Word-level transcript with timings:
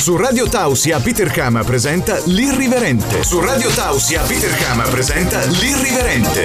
Su 0.00 0.16
Radio 0.16 0.48
Tausia 0.48 0.98
Peter 0.98 1.30
Kama 1.30 1.62
presenta 1.62 2.18
L'Irriverente. 2.24 3.22
Su 3.22 3.38
Radio 3.38 3.68
Tausia 3.68 4.22
Peter 4.22 4.50
Kama 4.56 4.84
presenta 4.84 5.44
L'Irriverente. 5.44 6.44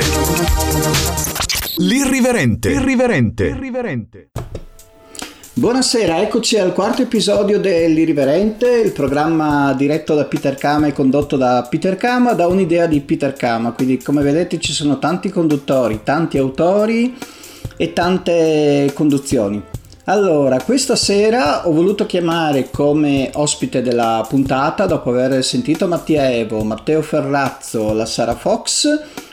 L'Irriverente. 1.78 2.72
Irriverente. 2.72 3.46
Irriverente. 3.46 4.30
Buonasera, 5.54 6.22
eccoci 6.22 6.58
al 6.58 6.74
quarto 6.74 7.04
episodio 7.04 7.58
dell'Irriverente, 7.58 8.70
il 8.70 8.92
programma 8.92 9.72
diretto 9.72 10.16
da 10.16 10.26
Peter 10.26 10.56
Kama 10.56 10.88
e 10.88 10.94
condotto 10.94 11.38
da 11.38 11.66
Peter 11.70 11.96
Kama, 11.96 12.34
da 12.34 12.48
un'idea 12.48 12.88
di 12.88 13.00
Peter 13.00 13.32
Kama. 13.32 13.72
Quindi, 13.72 14.04
come 14.04 14.22
vedete, 14.22 14.60
ci 14.60 14.74
sono 14.74 15.00
tanti 15.00 15.30
conduttori, 15.30 16.02
tanti 16.04 16.38
autori 16.38 17.16
e 17.78 17.94
tante 17.94 18.92
conduzioni. 18.94 19.64
Allora, 20.08 20.62
questa 20.62 20.96
sera 20.96 21.68
ho 21.68 21.72
voluto 21.72 22.06
chiamare 22.06 22.70
come 22.70 23.32
ospite 23.34 23.82
della 23.82 24.24
puntata, 24.30 24.86
dopo 24.86 25.10
aver 25.10 25.44
sentito 25.44 25.88
Mattia 25.88 26.32
Evo, 26.32 26.64
Matteo 26.64 27.02
Ferrazzo, 27.02 27.92
la 27.92 28.06
Sara 28.06 28.36
Fox, 28.36 28.88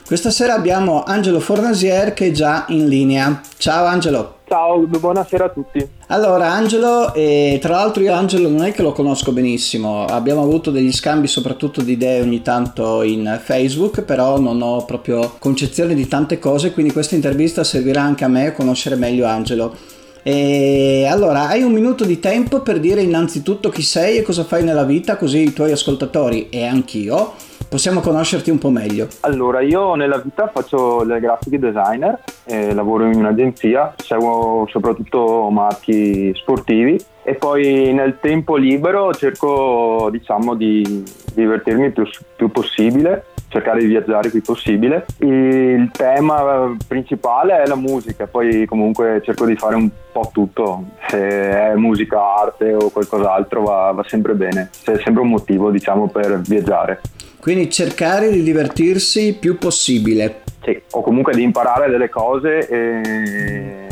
questa 0.06 0.30
sera 0.30 0.54
abbiamo 0.54 1.02
Angelo 1.04 1.40
Fornasier 1.40 2.14
che 2.14 2.28
è 2.28 2.30
già 2.30 2.64
in 2.68 2.88
linea. 2.88 3.42
Ciao 3.58 3.84
Angelo. 3.84 4.36
Ciao, 4.48 4.78
buonasera 4.86 5.44
a 5.44 5.48
tutti. 5.50 5.86
Allora 6.06 6.50
Angelo, 6.50 7.12
e 7.12 7.58
tra 7.60 7.74
l'altro 7.74 8.02
io 8.02 8.14
Angelo 8.14 8.48
non 8.48 8.64
è 8.64 8.72
che 8.72 8.80
lo 8.80 8.92
conosco 8.92 9.32
benissimo, 9.32 10.06
abbiamo 10.06 10.42
avuto 10.42 10.70
degli 10.70 10.92
scambi 10.92 11.26
soprattutto 11.26 11.82
di 11.82 11.92
idee 11.92 12.22
ogni 12.22 12.40
tanto 12.40 13.02
in 13.02 13.38
Facebook, 13.42 14.00
però 14.02 14.38
non 14.40 14.62
ho 14.62 14.86
proprio 14.86 15.34
concezione 15.38 15.94
di 15.94 16.08
tante 16.08 16.38
cose, 16.38 16.72
quindi 16.72 16.92
questa 16.92 17.14
intervista 17.14 17.62
servirà 17.62 18.00
anche 18.00 18.24
a 18.24 18.28
me 18.28 18.46
a 18.46 18.52
conoscere 18.52 18.96
meglio 18.96 19.26
Angelo. 19.26 19.74
E 20.22 21.06
allora, 21.10 21.48
hai 21.48 21.62
un 21.62 21.72
minuto 21.72 22.04
di 22.04 22.20
tempo 22.20 22.60
per 22.60 22.78
dire 22.78 23.02
innanzitutto 23.02 23.70
chi 23.70 23.82
sei 23.82 24.18
e 24.18 24.22
cosa 24.22 24.44
fai 24.44 24.62
nella 24.62 24.84
vita, 24.84 25.16
così 25.16 25.42
i 25.42 25.52
tuoi 25.52 25.72
ascoltatori 25.72 26.48
e 26.48 26.64
anch'io 26.64 27.32
possiamo 27.68 28.00
conoscerti 28.00 28.50
un 28.50 28.58
po' 28.58 28.68
meglio. 28.68 29.08
Allora, 29.20 29.62
io 29.62 29.94
nella 29.94 30.18
vita 30.18 30.50
faccio 30.52 31.02
il 31.02 31.18
graphic 31.18 31.56
designer, 31.56 32.20
eh, 32.44 32.74
lavoro 32.74 33.06
in 33.06 33.16
un'agenzia, 33.16 33.94
seguo 33.96 34.66
soprattutto 34.70 35.48
marchi 35.50 36.32
sportivi 36.34 37.02
e 37.22 37.34
poi 37.34 37.92
nel 37.92 38.18
tempo 38.20 38.56
libero 38.56 39.12
cerco 39.14 40.08
diciamo 40.10 40.54
di 40.54 41.04
divertirmi 41.34 41.86
il 41.86 41.92
più, 41.92 42.04
più 42.36 42.50
possibile 42.50 43.26
cercare 43.52 43.80
di 43.80 43.86
viaggiare 43.86 44.26
il 44.26 44.32
più 44.32 44.42
possibile. 44.42 45.04
Il 45.18 45.90
tema 45.92 46.74
principale 46.88 47.62
è 47.62 47.66
la 47.66 47.76
musica, 47.76 48.26
poi 48.26 48.64
comunque 48.64 49.20
cerco 49.22 49.44
di 49.44 49.54
fare 49.56 49.76
un 49.76 49.90
po' 50.10 50.30
tutto, 50.32 50.84
se 51.08 51.18
è 51.18 51.74
musica, 51.76 52.18
arte 52.36 52.72
o 52.74 52.88
qualcos'altro 52.90 53.62
va, 53.62 53.92
va 53.92 54.04
sempre 54.04 54.32
bene, 54.32 54.70
c'è 54.82 54.98
sempre 55.04 55.22
un 55.22 55.28
motivo 55.28 55.70
diciamo 55.70 56.08
per 56.08 56.40
viaggiare. 56.40 57.02
Quindi 57.38 57.70
cercare 57.70 58.30
di 58.30 58.42
divertirsi 58.42 59.28
il 59.28 59.34
più 59.34 59.58
possibile. 59.58 60.42
Sì, 60.62 60.80
o 60.92 61.02
comunque 61.02 61.34
di 61.34 61.42
imparare 61.42 61.90
delle 61.90 62.08
cose 62.08 62.68
e 62.68 63.91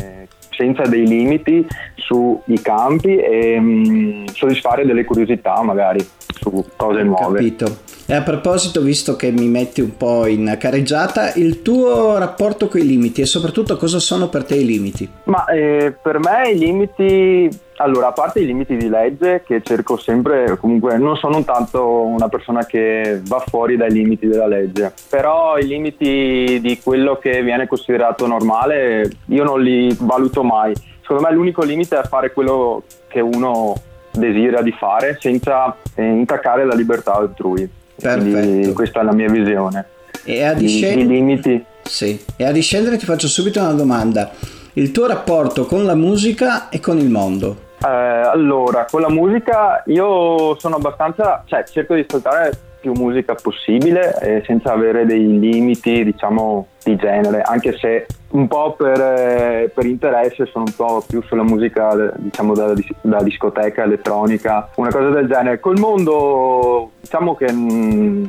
senza 0.61 0.83
dei 0.83 1.07
limiti 1.07 1.65
sui 1.95 2.61
campi 2.61 3.17
e 3.17 3.59
mh, 3.59 3.89
mm, 3.89 4.25
soddisfare 4.27 4.85
delle 4.85 5.03
curiosità 5.05 5.59
magari 5.63 6.05
su 6.27 6.63
cose 6.75 7.01
nuove. 7.01 7.39
Capito. 7.39 7.90
E 8.05 8.13
a 8.13 8.23
proposito, 8.23 8.81
visto 8.81 9.15
che 9.15 9.31
mi 9.31 9.47
metti 9.47 9.79
un 9.79 9.95
po' 9.95 10.25
in 10.25 10.57
careggiata, 10.59 11.33
il 11.35 11.61
tuo 11.61 12.17
rapporto 12.17 12.67
con 12.67 12.81
i 12.81 12.85
limiti 12.85 13.21
e 13.21 13.25
soprattutto 13.25 13.77
cosa 13.77 13.99
sono 13.99 14.27
per 14.27 14.43
te 14.43 14.55
i 14.55 14.65
limiti? 14.65 15.09
Ma 15.25 15.45
eh, 15.45 15.95
per 16.01 16.19
me 16.19 16.49
i 16.49 16.57
limiti, 16.57 17.49
allora 17.77 18.07
a 18.07 18.11
parte 18.11 18.41
i 18.41 18.45
limiti 18.45 18.75
di 18.75 18.89
legge 18.89 19.43
che 19.45 19.61
cerco 19.63 19.97
sempre, 19.97 20.57
comunque 20.57 20.97
non 20.97 21.15
sono 21.15 21.43
tanto 21.43 22.01
una 22.01 22.27
persona 22.27 22.65
che 22.65 23.21
va 23.25 23.39
fuori 23.47 23.77
dai 23.77 23.91
limiti 23.91 24.27
della 24.27 24.47
legge, 24.47 24.93
però 25.09 25.57
i 25.57 25.65
limiti 25.65 26.59
di 26.61 26.79
quello 26.83 27.15
che 27.15 27.41
viene 27.43 27.67
considerato 27.67 28.27
normale 28.27 29.09
io 29.27 29.43
non 29.43 29.61
li 29.61 29.95
valuto 29.99 30.43
mai. 30.43 30.73
Secondo 31.01 31.23
me 31.23 31.33
l'unico 31.33 31.63
limite 31.63 31.97
è 31.97 32.03
fare 32.03 32.33
quello 32.33 32.83
che 33.07 33.21
uno 33.21 33.75
desidera 34.11 34.61
di 34.61 34.71
fare 34.71 35.17
senza 35.19 35.75
eh, 35.95 36.03
intaccare 36.03 36.65
la 36.65 36.75
libertà 36.75 37.13
altrui. 37.13 37.79
Perfetto. 38.01 38.73
questa 38.73 39.01
è 39.01 39.03
la 39.03 39.13
mia 39.13 39.29
visione. 39.29 39.85
E 40.23 40.43
a, 40.43 40.53
discend- 40.53 41.07
limiti. 41.07 41.63
Sì. 41.83 42.23
e 42.35 42.45
a 42.45 42.51
discendere 42.51 42.97
ti 42.97 43.05
faccio 43.05 43.27
subito 43.27 43.59
una 43.59 43.73
domanda. 43.73 44.31
Il 44.73 44.91
tuo 44.91 45.07
rapporto 45.07 45.65
con 45.65 45.85
la 45.85 45.95
musica 45.95 46.69
e 46.69 46.79
con 46.79 46.97
il 46.97 47.09
mondo? 47.09 47.69
Eh, 47.83 47.87
allora, 47.87 48.85
con 48.89 49.01
la 49.01 49.09
musica 49.09 49.83
io 49.87 50.57
sono 50.59 50.75
abbastanza, 50.75 51.43
cioè 51.45 51.63
cerco 51.65 51.95
di 51.95 52.01
ascoltare 52.01 52.51
più 52.81 52.93
musica 52.93 53.35
possibile 53.35 54.19
eh, 54.21 54.43
senza 54.45 54.73
avere 54.73 55.05
dei 55.05 55.39
limiti 55.39 56.03
diciamo 56.03 56.67
di 56.83 56.95
genere 56.95 57.41
anche 57.41 57.77
se 57.77 58.07
un 58.31 58.47
po' 58.47 58.73
per, 58.77 58.99
eh, 58.99 59.71
per, 59.73 59.85
interesse 59.85 60.45
sono 60.47 60.65
un 60.65 60.73
po' 60.75 61.03
più 61.07 61.21
sulla 61.23 61.43
musica 61.43 62.13
diciamo 62.17 62.53
da, 62.53 62.73
da, 63.01 63.21
discoteca 63.21 63.83
elettronica 63.83 64.69
una 64.75 64.89
cosa 64.89 65.09
del 65.09 65.27
genere. 65.27 65.59
Col 65.59 65.77
mondo 65.79 66.91
diciamo 67.01 67.35
che 67.35 67.51
mh, 67.51 67.73
mm, 67.73 68.25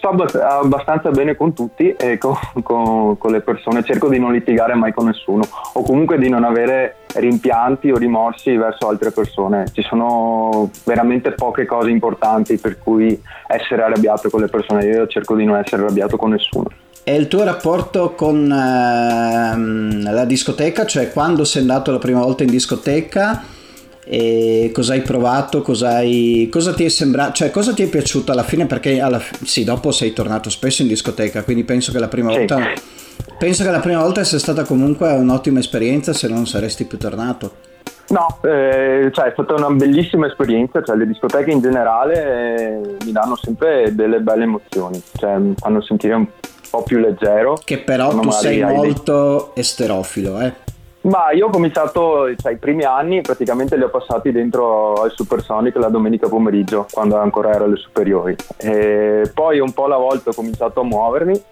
sto 0.00 0.08
abbastanza 0.08 1.10
bene 1.10 1.36
con 1.36 1.52
tutti 1.52 1.92
e 1.92 2.16
con, 2.16 2.34
con, 2.62 3.18
con, 3.18 3.30
le 3.30 3.42
persone, 3.42 3.84
cerco 3.84 4.08
di 4.08 4.18
non 4.18 4.32
litigare 4.32 4.74
mai 4.74 4.94
con 4.94 5.06
nessuno 5.06 5.42
o 5.74 5.82
comunque 5.82 6.18
di 6.18 6.30
non 6.30 6.42
avere 6.42 6.96
rimpianti 7.14 7.90
o 7.90 7.98
rimorsi 7.98 8.56
verso 8.56 8.88
altre 8.88 9.10
persone. 9.10 9.66
Ci 9.70 9.82
sono 9.82 10.70
veramente 10.84 11.32
poche 11.32 11.66
cose 11.66 11.90
importanti 11.90 12.56
per 12.56 12.78
cui 12.78 13.20
essere 13.46 13.82
arrabbiato 13.82 14.30
con 14.30 14.40
le 14.40 14.48
persone, 14.48 14.86
io 14.86 15.06
cerco 15.06 15.36
di 15.36 15.44
non 15.44 15.58
essere 15.58 15.82
arrabbiato 15.82 16.16
con 16.16 16.30
nessuno. 16.30 16.68
E 17.04 17.14
il 17.14 17.28
tuo 17.28 17.44
rapporto 17.44 18.14
con 18.14 18.44
uh, 18.44 20.12
la 20.12 20.24
discoteca, 20.24 20.86
cioè 20.86 21.10
quando 21.12 21.44
sei 21.44 21.60
andato 21.60 21.92
la 21.92 21.98
prima 21.98 22.20
volta 22.20 22.42
in 22.42 22.50
discoteca? 22.50 23.42
E 24.12 24.72
cosa 24.74 24.94
hai 24.94 25.02
provato, 25.02 25.62
cosa, 25.62 26.00
ti 26.00 26.84
è 26.84 26.88
sembrato, 26.88 27.32
cioè 27.34 27.50
cosa 27.52 27.72
ti 27.72 27.84
è 27.84 27.88
piaciuto 27.88 28.32
alla 28.32 28.42
fine 28.42 28.66
perché 28.66 29.00
alla, 29.00 29.22
sì, 29.44 29.62
dopo 29.62 29.92
sei 29.92 30.12
tornato 30.12 30.50
spesso 30.50 30.82
in 30.82 30.88
discoteca, 30.88 31.44
quindi 31.44 31.62
penso 31.62 31.92
che 31.92 32.00
la 32.00 32.08
prima 32.08 32.32
volta 32.32 32.72
penso 33.38 33.62
che 33.62 33.70
la 33.70 33.78
prima 33.78 34.02
volta 34.02 34.24
sia 34.24 34.40
stata 34.40 34.64
comunque 34.64 35.12
un'ottima 35.12 35.60
esperienza 35.60 36.12
se 36.12 36.26
non 36.26 36.44
saresti 36.48 36.86
più 36.86 36.98
tornato. 36.98 37.52
No, 38.08 38.38
eh, 38.42 39.10
cioè 39.12 39.26
è 39.26 39.30
stata 39.30 39.54
una 39.54 39.70
bellissima 39.70 40.26
esperienza, 40.26 40.82
cioè 40.82 40.96
le 40.96 41.06
discoteche 41.06 41.52
in 41.52 41.60
generale 41.60 42.56
eh, 42.56 42.96
mi 43.04 43.12
danno 43.12 43.36
sempre 43.36 43.94
delle 43.94 44.18
belle 44.18 44.42
emozioni, 44.42 45.00
cioè 45.14 45.38
mi 45.38 45.54
fanno 45.56 45.80
sentire 45.82 46.14
un 46.14 46.26
po' 46.68 46.82
più 46.82 46.98
leggero. 46.98 47.60
Che 47.64 47.78
però 47.78 48.12
tu 48.18 48.30
sei 48.32 48.60
molto 48.64 49.52
dei... 49.54 49.62
esterofilo, 49.62 50.40
eh? 50.40 50.52
Ma 51.02 51.30
io 51.32 51.46
ho 51.46 51.50
cominciato, 51.50 52.34
cioè 52.36 52.52
i 52.52 52.58
primi 52.58 52.84
anni 52.84 53.22
praticamente 53.22 53.74
li 53.76 53.84
ho 53.84 53.88
passati 53.88 54.30
dentro 54.32 54.92
al 54.94 55.10
Supersonic 55.10 55.76
la 55.76 55.88
domenica 55.88 56.28
pomeriggio, 56.28 56.86
quando 56.90 57.16
ancora 57.16 57.54
ero 57.54 57.64
alle 57.64 57.76
superiori. 57.76 58.36
E 58.58 59.30
poi 59.32 59.60
un 59.60 59.72
po' 59.72 59.86
alla 59.86 59.96
volta 59.96 60.28
ho 60.28 60.34
cominciato 60.34 60.80
a 60.80 60.84
muovermi, 60.84 61.42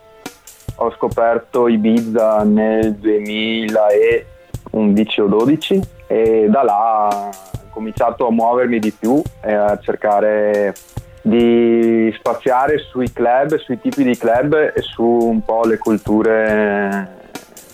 ho 0.77 0.93
scoperto 0.93 1.67
Ibiza 1.67 2.43
nel 2.43 2.97
2011 2.97 5.21
o 5.23 5.27
12 5.27 5.81
e 6.07 6.47
da 6.51 6.63
là 6.63 7.31
ho 7.31 7.71
cominciato 7.71 8.27
a 8.27 8.31
muovermi 8.31 8.79
di 8.79 8.93
più 8.93 9.23
e 9.41 9.55
a 9.55 9.79
cercare 9.79 10.75
di 11.23 12.15
spaziare 12.19 12.77
sui 12.79 13.11
club, 13.13 13.57
sui 13.57 13.81
tipi 13.81 14.05
di 14.05 14.17
club 14.17 14.73
e 14.75 14.83
su 14.83 15.03
un 15.03 15.43
po' 15.43 15.65
le 15.65 15.79
culture 15.79 17.17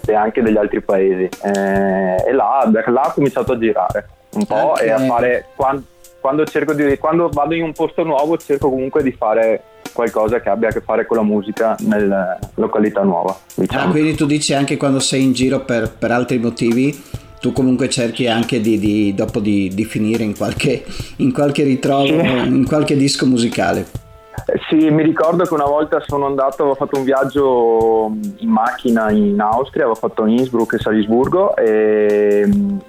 e 0.07 0.15
anche 0.15 0.43
degli 0.43 0.57
altri 0.57 0.81
paesi. 0.81 1.29
Eh, 1.43 2.25
e 2.27 2.33
là, 2.33 2.69
là, 2.71 3.03
ho 3.07 3.13
cominciato 3.13 3.53
a 3.53 3.59
girare 3.59 4.09
un 4.35 4.47
po' 4.47 4.73
okay. 4.73 4.87
e 4.87 4.91
a 4.91 4.99
fare 4.99 5.47
quando, 5.55 5.85
quando, 6.21 6.45
di, 6.75 6.99
quando, 6.99 7.29
vado 7.29 7.55
in 7.55 7.63
un 7.63 7.73
posto 7.73 8.03
nuovo 8.03 8.37
cerco 8.37 8.71
comunque 8.71 9.03
di 9.03 9.13
fare 9.13 9.63
qualcosa 9.93 10.41
che 10.41 10.49
abbia 10.49 10.69
a 10.69 10.73
che 10.73 10.81
fare 10.81 11.07
con 11.07 11.17
la 11.17 11.23
musica 11.23 11.77
nella 11.81 12.39
località 12.55 13.03
nuova. 13.03 13.37
Diciamo. 13.55 13.89
Ah, 13.89 13.91
quindi 13.91 14.15
tu 14.15 14.27
dici 14.27 14.53
anche 14.55 14.77
quando 14.77 14.99
sei 14.99 15.23
in 15.23 15.33
giro 15.33 15.61
per, 15.61 15.93
per 15.97 16.11
altri 16.11 16.39
motivi 16.39 17.23
tu 17.41 17.53
comunque 17.53 17.91
cerchi 17.91 18.27
anche 18.27 18.59
di, 18.61 18.79
di 18.79 19.15
dopo 19.15 19.39
di, 19.39 19.71
di, 19.75 19.85
finire 19.85 20.25
in 20.25 20.35
qualche, 20.35 20.83
in 21.17 21.31
qualche 21.31 21.63
ritrovo, 21.63 22.07
in 22.07 22.65
qualche 22.67 22.97
disco 22.97 23.27
musicale. 23.27 24.04
Sì, 24.69 24.91
mi 24.91 25.03
ricordo 25.03 25.45
che 25.45 25.55
una 25.55 25.65
volta 25.65 26.01
sono 26.01 26.27
andato, 26.27 26.63
avevo 26.63 26.75
fatto 26.75 26.99
un 26.99 27.05
viaggio 27.05 28.13
in 28.39 28.51
macchina 28.51 29.11
in 29.11 29.41
Austria, 29.41 29.85
avevo 29.85 29.99
fatto 29.99 30.27
Innsbruck 30.27 30.75
e 30.75 30.79
Salisburgo 30.79 31.57
e, 31.57 32.49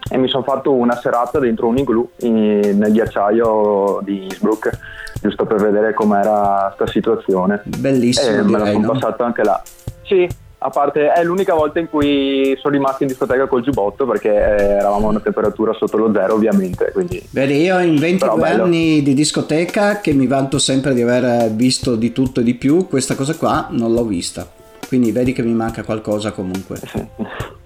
e 0.09 0.17
mi 0.17 0.27
sono 0.27 0.43
fatto 0.43 0.73
una 0.73 0.95
serata 0.95 1.39
dentro 1.39 1.67
un 1.67 1.77
igloo 1.77 2.09
in, 2.21 2.77
nel 2.77 2.91
ghiacciaio 2.91 3.99
di 4.03 4.23
Innsbruck, 4.23 4.77
giusto 5.21 5.45
per 5.45 5.61
vedere 5.61 5.93
com'era 5.93 6.73
questa 6.75 6.91
situazione. 6.91 7.61
Bellissimo. 7.63 8.39
E 8.39 8.43
me 8.43 8.57
la 8.57 8.65
sono 8.65 8.85
no? 8.85 8.91
passato 8.91 9.23
anche 9.23 9.43
là. 9.43 9.61
Sì, 10.03 10.27
a 10.65 10.69
parte 10.71 11.11
è 11.11 11.23
l'unica 11.23 11.53
volta 11.53 11.79
in 11.79 11.87
cui 11.87 12.57
sono 12.59 12.73
rimasto 12.73 13.03
in 13.03 13.09
discoteca 13.09 13.45
col 13.45 13.61
giubbotto 13.61 14.07
perché 14.07 14.33
eravamo 14.33 15.07
a 15.07 15.09
una 15.11 15.19
temperatura 15.19 15.73
sotto 15.73 15.95
lo 15.95 16.11
zero 16.11 16.33
ovviamente. 16.33 16.89
Quindi... 16.91 17.21
Vedi, 17.29 17.61
io 17.61 17.79
in 17.79 17.97
22 17.97 18.49
anni 18.49 19.03
di 19.03 19.13
discoteca 19.13 19.99
che 19.99 20.13
mi 20.13 20.25
vanto 20.25 20.57
sempre 20.57 20.95
di 20.95 21.03
aver 21.03 21.51
visto 21.51 21.95
di 21.95 22.11
tutto 22.11 22.39
e 22.39 22.43
di 22.43 22.55
più, 22.55 22.87
questa 22.87 23.13
cosa 23.13 23.35
qua 23.35 23.67
non 23.69 23.93
l'ho 23.93 24.05
vista. 24.05 24.47
Quindi 24.87 25.11
vedi 25.11 25.33
che 25.33 25.43
mi 25.43 25.53
manca 25.53 25.83
qualcosa 25.83 26.31
comunque. 26.31 26.77
Sì. 26.77 27.05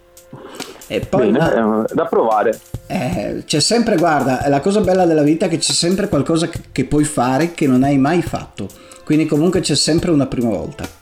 E 0.92 1.02
poi 1.02 1.30
Bene, 1.30 1.86
da 1.94 2.06
provare. 2.06 2.60
Eh, 2.88 3.44
c'è 3.46 3.60
sempre, 3.60 3.96
guarda, 3.96 4.44
la 4.48 4.60
cosa 4.60 4.82
bella 4.82 5.06
della 5.06 5.22
vita 5.22 5.46
è 5.46 5.48
che 5.48 5.60
c'è 5.60 5.72
sempre 5.72 6.10
qualcosa 6.10 6.50
che 6.72 6.86
puoi 6.86 7.04
fare 7.04 7.52
che 7.52 7.68
non 7.68 7.84
hai 7.84 8.00
mai 8.00 8.24
fatto. 8.24 8.68
Quindi 9.06 9.28
comunque 9.28 9.60
c'è 9.60 9.76
sempre 9.76 10.10
una 10.10 10.26
prima 10.26 10.50
volta. 10.50 10.99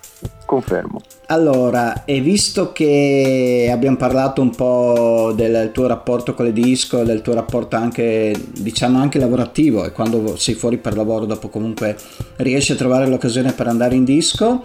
Confermo. 0.48 1.02
Allora, 1.28 2.06
e 2.06 2.22
visto 2.22 2.72
che 2.72 3.70
abbiamo 3.70 3.98
parlato 3.98 4.42
un 4.42 4.56
po' 4.56 5.34
del 5.36 5.72
tuo 5.74 5.88
rapporto 5.88 6.34
con 6.34 6.46
le 6.46 6.54
disco, 6.54 7.04
del 7.04 7.22
tuo 7.22 7.34
rapporto 7.34 7.76
anche, 7.76 8.34
diciamo, 8.58 8.98
anche 8.98 9.20
lavorativo 9.20 9.86
e 9.86 9.92
quando 9.92 10.38
sei 10.38 10.56
fuori 10.56 10.78
per 10.78 10.96
lavoro 10.96 11.26
dopo 11.26 11.50
comunque 11.50 11.98
riesci 12.38 12.72
a 12.72 12.76
trovare 12.76 13.08
l'occasione 13.08 13.52
per 13.52 13.68
andare 13.68 13.96
in 13.96 14.06
disco, 14.06 14.64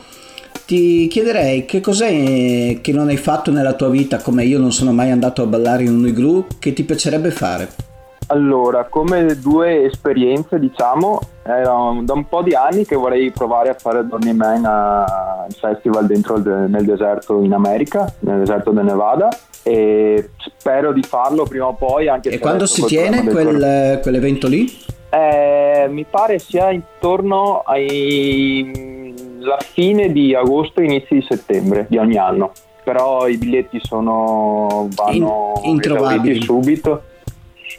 ti 0.65 1.09
chiederei 1.09 1.65
che 1.65 1.81
cos'è 1.81 2.79
che 2.81 2.93
non 2.93 3.09
hai 3.09 3.17
fatto 3.17 3.51
nella 3.51 3.75
tua 3.75 3.91
vita, 3.91 4.19
come 4.19 4.45
io 4.45 4.61
non 4.61 4.73
sono 4.73 4.93
mai 4.93 5.11
andato 5.11 5.43
a 5.43 5.47
ballare 5.47 5.83
in 5.83 5.93
un 5.93 6.07
igloo, 6.07 6.47
che 6.61 6.73
ti 6.73 6.85
piacerebbe 6.85 7.33
fare? 7.33 7.92
Allora, 8.33 8.85
come 8.85 9.39
due 9.39 9.85
esperienze, 9.85 10.59
diciamo, 10.59 11.21
era 11.43 11.75
da 12.01 12.15
un 12.15 12.27
po' 12.27 12.41
di 12.41 12.55
anni 12.55 12.87
che 12.87 12.97
vorrei 12.97 13.31
provare 13.31 13.69
a 13.69 13.75
fare 13.75 14.03
Burning 14.05 14.35
Man 14.39 14.65
al 14.65 15.53
festival 15.53 16.07
dentro 16.07 16.39
de- 16.39 16.67
nel 16.67 16.87
deserto 16.87 17.43
in 17.43 17.53
America, 17.53 18.11
nel 18.21 18.39
deserto 18.39 18.71
del 18.71 18.87
Nevada 18.87 19.29
e 19.63 20.31
spero 20.39 20.95
di 20.95 21.03
farlo 21.03 21.45
prima 21.45 21.67
o 21.67 21.75
poi 21.75 22.09
anche 22.09 22.31
E 22.31 22.39
quando 22.39 22.65
si 22.65 22.83
tiene 22.87 23.23
quel, 23.23 24.01
quell'evento 24.01 24.49
lì? 24.49 24.67
Eh, 25.11 25.89
mi 25.91 26.07
pare 26.09 26.39
sia 26.39 26.71
intorno 26.71 27.63
alla 27.67 29.59
fine 29.59 30.11
di 30.11 30.35
agosto 30.35 30.81
inizi 30.81 31.17
di 31.17 31.27
settembre 31.29 31.85
di 31.87 31.99
ogni 31.99 32.17
anno. 32.17 32.53
Però 32.83 33.29
i 33.29 33.37
biglietti 33.37 33.79
sono 33.83 34.89
vanno 34.97 35.53
In, 35.65 35.75
introvabili. 35.75 36.43
subito 36.43 37.03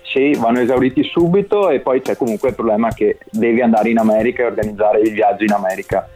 sì, 0.04 0.34
vanno 0.34 0.60
esauriti 0.60 1.04
subito 1.04 1.70
e 1.70 1.80
poi 1.80 2.02
c'è 2.02 2.16
comunque 2.16 2.50
il 2.50 2.56
problema 2.56 2.90
che 2.90 3.18
devi 3.30 3.62
andare 3.62 3.90
in 3.90 3.98
America 3.98 4.44
e 4.44 4.46
organizzare 4.46 5.00
il 5.00 5.12
viaggio 5.12 5.44
in 5.44 5.52
America. 5.52 6.08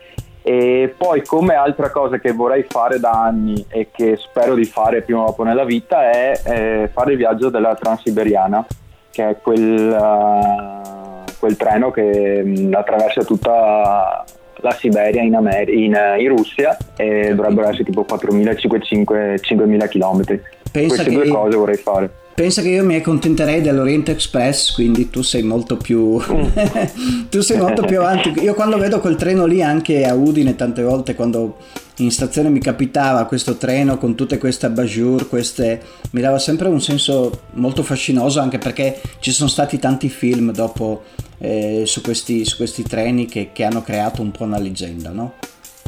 E 0.42 0.94
poi 0.96 1.26
come 1.26 1.56
altra 1.56 1.90
cosa 1.90 2.20
che 2.20 2.32
vorrei 2.32 2.64
fare 2.70 3.00
da 3.00 3.12
anni 3.12 3.66
e 3.68 3.90
che 3.92 4.16
spero 4.16 4.56
di 4.56 4.64
fare 4.64 5.02
prima 5.02 5.24
o 5.24 5.26
dopo 5.26 5.44
nella 5.44 5.66
vita 5.66 6.10
è 6.10 6.40
eh, 6.46 6.90
fare 6.94 7.12
il 7.12 7.18
viaggio 7.18 7.50
della 7.50 7.76
Transiberiana, 7.76 8.66
che 9.12 9.30
è 9.30 9.38
quel, 9.42 9.98
uh, 10.00 11.32
quel 11.38 11.58
treno 11.58 11.92
che 11.92 12.44
mh, 12.46 12.60
mm, 12.62 12.74
attraversa 12.76 13.26
tutta 13.26 14.24
la 14.60 14.72
Siberia 14.72 15.22
in, 15.22 15.36
Amer- 15.36 15.70
in, 15.70 15.98
in 16.18 16.30
Russia 16.30 16.78
e 16.96 17.34
dovrebbero 17.36 17.68
essere 17.68 17.84
tipo 17.84 18.06
4.500-5.000 18.10 19.90
km. 19.90 20.40
Queste 20.72 21.04
che... 21.04 21.12
due 21.12 21.28
cose 21.28 21.58
vorrei 21.58 21.78
fare. 21.78 22.10
Pensa 22.38 22.62
che 22.62 22.70
io 22.70 22.86
mi 22.86 22.94
accontenterei 22.94 23.62
dell'Oriente 23.62 24.12
Express, 24.12 24.72
quindi 24.74 25.10
tu 25.10 25.24
sei 25.24 25.42
molto 25.42 25.76
più 25.76 26.22
mm. 26.22 26.46
tu 27.32 27.42
sei 27.42 27.58
molto 27.58 27.82
più 27.84 27.98
avanti. 27.98 28.32
Io 28.44 28.54
quando 28.54 28.78
vedo 28.78 29.00
quel 29.00 29.16
treno 29.16 29.48
lì 29.48 29.64
anche 29.64 30.06
a 30.06 30.14
Udine 30.14 30.56
tante 30.56 30.84
volte 30.84 31.16
quando 31.16 31.58
in 31.96 32.12
stazione 32.12 32.50
mi 32.50 32.60
capitava 32.60 33.26
questo 33.26 33.58
treno 33.58 33.98
con 33.98 34.14
tutte 34.14 34.38
queste 34.38 34.68
abajur, 34.68 35.28
queste 35.28 35.82
mi 36.12 36.22
dava 36.22 36.38
sempre 36.38 36.68
un 36.68 36.80
senso 36.80 37.46
molto 37.54 37.82
fascinoso 37.82 38.40
anche 38.40 38.60
perché 38.60 39.02
ci 39.18 39.32
sono 39.32 39.50
stati 39.50 39.80
tanti 39.80 40.08
film 40.08 40.52
dopo 40.52 41.06
eh, 41.40 41.86
su, 41.88 42.02
questi, 42.02 42.46
su, 42.46 42.58
questi, 42.58 42.84
treni 42.84 43.26
che, 43.26 43.50
che 43.52 43.64
hanno 43.64 43.82
creato 43.82 44.22
un 44.22 44.30
po' 44.30 44.44
una 44.44 44.60
leggenda, 44.60 45.10
no? 45.10 45.34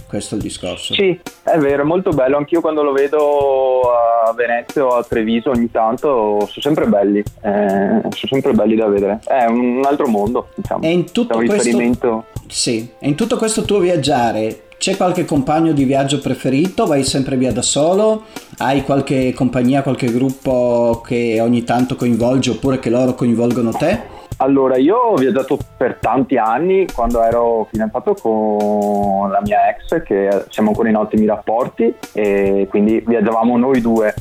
Questo 0.09 0.33
è 0.33 0.37
il 0.37 0.43
discorso. 0.43 0.95
Sì, 0.95 1.17
è 1.43 1.57
vero, 1.59 1.83
è 1.83 1.85
molto 1.85 2.09
bello. 2.09 2.37
Anch'io 2.37 2.61
quando 2.61 2.81
lo 2.81 2.91
vedo 2.91 3.81
a 3.91 4.33
Venezia 4.33 4.83
o 4.83 4.95
a 4.95 5.03
Treviso 5.03 5.51
ogni 5.51 5.69
tanto 5.69 6.39
sono 6.39 6.61
sempre 6.61 6.87
belli, 6.87 7.19
eh, 7.19 8.01
sono 8.01 8.09
sempre 8.11 8.53
belli 8.53 8.75
da 8.75 8.87
vedere. 8.87 9.19
È 9.23 9.45
un 9.45 9.83
altro 9.85 10.07
mondo, 10.07 10.47
diciamo. 10.55 10.83
E 10.83 10.89
in 10.89 11.11
tutto, 11.11 11.37
questo, 11.37 12.25
sì. 12.47 12.89
e 12.97 13.07
in 13.07 13.13
tutto 13.13 13.37
questo 13.37 13.61
tuo 13.61 13.77
viaggiare 13.77 14.63
c'è 14.79 14.97
qualche 14.97 15.25
compagno 15.25 15.73
di 15.73 15.83
viaggio 15.83 16.19
preferito? 16.19 16.87
Vai 16.87 17.03
sempre 17.03 17.37
via 17.37 17.51
da 17.51 17.61
solo? 17.61 18.23
Hai 18.57 18.83
qualche 18.83 19.31
compagnia, 19.33 19.83
qualche 19.83 20.11
gruppo 20.11 21.03
che 21.05 21.39
ogni 21.39 21.63
tanto 21.63 21.95
coinvolge 21.95 22.49
oppure 22.49 22.79
che 22.79 22.89
loro 22.89 23.13
coinvolgono 23.13 23.71
te? 23.73 24.17
Allora, 24.41 24.77
io 24.77 24.95
ho 24.95 25.15
viaggiato 25.15 25.59
per 25.75 25.97
tanti 25.99 26.37
anni 26.37 26.87
quando 26.93 27.21
ero 27.21 27.67
fidanzato 27.69 28.13
con 28.13 29.29
la 29.29 29.41
mia 29.43 29.67
ex, 29.67 30.01
che 30.03 30.45
siamo 30.47 30.69
ancora 30.69 30.87
in 30.87 30.95
ottimi 30.95 31.25
rapporti, 31.25 31.93
e 32.13 32.65
quindi 32.69 33.03
viaggiavamo 33.05 33.57
noi 33.57 33.81
due. 33.81 34.13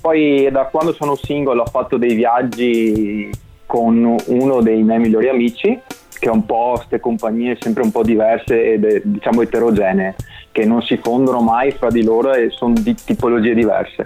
Poi 0.00 0.48
da 0.52 0.66
quando 0.66 0.92
sono 0.92 1.16
single 1.16 1.58
ho 1.58 1.66
fatto 1.66 1.96
dei 1.96 2.14
viaggi 2.14 3.28
con 3.66 4.16
uno 4.26 4.60
dei 4.60 4.80
miei 4.84 5.00
migliori 5.00 5.28
amici, 5.28 5.76
che 6.20 6.28
è 6.28 6.32
un 6.32 6.46
po' 6.46 6.74
queste 6.76 7.00
compagnie 7.00 7.56
sempre 7.58 7.82
un 7.82 7.90
po' 7.90 8.04
diverse 8.04 8.74
e 8.74 9.02
diciamo 9.02 9.42
eterogenee, 9.42 10.14
che 10.52 10.64
non 10.64 10.82
si 10.82 10.98
fondono 10.98 11.40
mai 11.40 11.72
fra 11.72 11.90
di 11.90 12.04
loro 12.04 12.32
e 12.32 12.50
sono 12.50 12.74
di 12.78 12.94
tipologie 12.94 13.54
diverse 13.54 14.04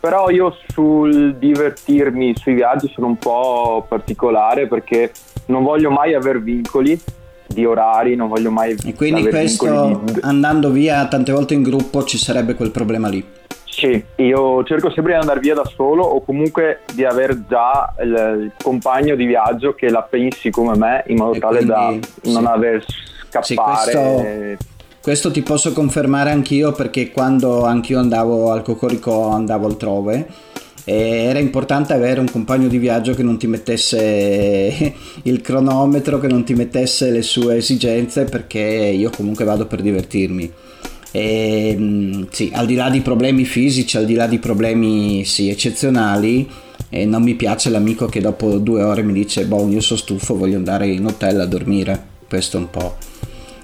però 0.00 0.30
io 0.30 0.56
sul 0.68 1.36
divertirmi 1.36 2.34
sui 2.34 2.54
viaggi 2.54 2.90
sono 2.92 3.06
un 3.06 3.18
po' 3.18 3.84
particolare 3.86 4.66
perché 4.66 5.12
non 5.46 5.62
voglio 5.62 5.90
mai 5.90 6.14
avere 6.14 6.40
vincoli 6.40 6.98
di 7.46 7.64
orari, 7.66 8.16
non 8.16 8.28
voglio 8.28 8.50
mai... 8.50 8.76
E 8.84 8.94
quindi 8.94 9.28
questo 9.28 10.00
di... 10.04 10.20
andando 10.22 10.70
via 10.70 11.06
tante 11.06 11.32
volte 11.32 11.54
in 11.54 11.62
gruppo 11.62 12.04
ci 12.04 12.16
sarebbe 12.16 12.54
quel 12.54 12.70
problema 12.70 13.08
lì. 13.08 13.38
Sì, 13.64 14.02
io 14.16 14.64
cerco 14.64 14.90
sempre 14.90 15.12
di 15.12 15.18
andare 15.18 15.40
via 15.40 15.54
da 15.54 15.64
solo 15.64 16.02
o 16.02 16.22
comunque 16.22 16.80
di 16.92 17.04
avere 17.04 17.44
già 17.48 17.92
il, 18.00 18.42
il 18.42 18.52
compagno 18.62 19.14
di 19.14 19.24
viaggio 19.24 19.74
che 19.74 19.90
la 19.90 20.02
pensi 20.02 20.50
come 20.50 20.76
me 20.76 21.04
in 21.06 21.16
modo 21.16 21.34
e 21.34 21.38
tale 21.38 21.64
quindi, 21.64 22.00
da 22.22 22.30
non 22.30 22.46
aver 22.46 22.84
scappare. 23.30 23.44
Sì, 23.44 23.54
questo 23.56 24.78
questo 25.00 25.30
ti 25.30 25.42
posso 25.42 25.72
confermare 25.72 26.30
anch'io 26.30 26.72
perché 26.72 27.10
quando 27.10 27.64
anch'io 27.64 27.98
andavo 27.98 28.50
al 28.50 28.62
Cocorico 28.62 29.28
andavo 29.28 29.66
altrove 29.66 30.26
era 30.84 31.38
importante 31.38 31.92
avere 31.92 32.20
un 32.20 32.30
compagno 32.30 32.66
di 32.66 32.78
viaggio 32.78 33.14
che 33.14 33.22
non 33.22 33.38
ti 33.38 33.46
mettesse 33.46 34.94
il 35.22 35.40
cronometro, 35.40 36.18
che 36.18 36.26
non 36.26 36.42
ti 36.42 36.54
mettesse 36.54 37.10
le 37.10 37.22
sue 37.22 37.56
esigenze 37.56 38.24
perché 38.24 38.58
io 38.58 39.10
comunque 39.10 39.44
vado 39.44 39.66
per 39.66 39.82
divertirmi. 39.82 40.50
E, 41.12 41.76
mm, 41.78 42.22
sì, 42.30 42.50
al 42.54 42.66
di 42.66 42.74
là 42.74 42.88
di 42.88 43.00
problemi 43.02 43.44
fisici, 43.44 43.96
al 43.96 44.04
di 44.04 44.14
là 44.14 44.26
di 44.26 44.38
problemi 44.38 45.24
sì, 45.24 45.48
eccezionali, 45.48 46.48
e 46.88 47.04
non 47.04 47.22
mi 47.22 47.34
piace 47.34 47.70
l'amico 47.70 48.06
che 48.06 48.20
dopo 48.20 48.58
due 48.58 48.82
ore 48.82 49.02
mi 49.02 49.12
dice 49.12 49.44
boh 49.44 49.68
io 49.68 49.80
sono 49.80 49.98
stufo 49.98 50.36
voglio 50.36 50.56
andare 50.56 50.88
in 50.88 51.04
hotel 51.04 51.40
a 51.40 51.46
dormire 51.46 52.02
questo 52.26 52.56
è 52.56 52.60
un 52.60 52.70
po' 52.70 52.96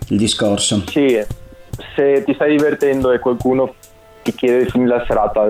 il 0.09 0.17
discorso. 0.17 0.83
Sì, 0.89 1.19
se 1.95 2.23
ti 2.25 2.35
stai 2.35 2.57
divertendo 2.57 3.13
e 3.13 3.19
qualcuno 3.19 3.75
ti 4.23 4.35
chiede 4.35 4.65
di 4.65 4.71
finire 4.71 4.97
la 4.97 5.05
serata 5.07 5.49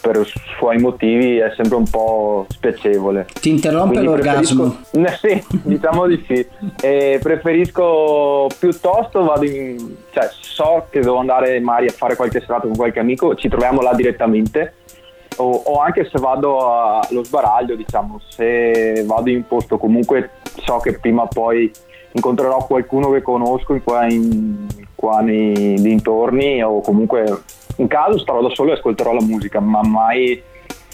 per 0.00 0.26
suoi 0.56 0.78
motivi 0.78 1.38
è 1.38 1.52
sempre 1.56 1.76
un 1.76 1.88
po' 1.88 2.46
spiacevole. 2.48 3.26
Ti 3.40 3.50
interrompe 3.50 3.94
Quindi 3.94 4.06
l'orgasmo? 4.06 4.82
sì, 5.20 5.44
diciamo 5.62 6.06
di 6.06 6.24
sì. 6.26 6.46
E 6.80 7.18
preferisco 7.22 8.48
piuttosto 8.58 9.24
vado 9.24 9.44
in, 9.44 9.96
cioè 10.12 10.28
so 10.40 10.86
che 10.90 11.00
devo 11.00 11.18
andare 11.18 11.58
magari 11.60 11.86
a 11.86 11.92
fare 11.92 12.16
qualche 12.16 12.40
serata 12.40 12.66
con 12.66 12.76
qualche 12.76 12.98
amico, 12.98 13.34
ci 13.36 13.48
troviamo 13.48 13.80
là 13.80 13.94
direttamente. 13.94 14.74
O, 15.36 15.50
o 15.50 15.80
anche 15.80 16.08
se 16.12 16.18
vado 16.18 17.00
allo 17.00 17.24
sbaraglio, 17.24 17.74
diciamo, 17.74 18.20
se 18.28 19.02
vado 19.06 19.30
in 19.30 19.46
posto 19.46 19.78
comunque 19.78 20.30
so 20.62 20.76
che 20.78 20.98
prima 20.98 21.22
o 21.22 21.28
poi 21.28 21.70
incontrerò 22.12 22.64
qualcuno 22.66 23.10
che 23.10 23.22
conosco 23.22 23.78
qua, 23.82 24.06
in, 24.10 24.66
qua 24.94 25.20
nei 25.20 25.80
dintorni 25.80 26.62
o 26.62 26.80
comunque 26.80 27.42
in 27.76 27.86
caso 27.88 28.18
starò 28.18 28.42
da 28.42 28.54
solo 28.54 28.70
e 28.70 28.74
ascolterò 28.74 29.12
la 29.12 29.22
musica, 29.22 29.60
ma 29.60 29.82
mai, 29.82 30.40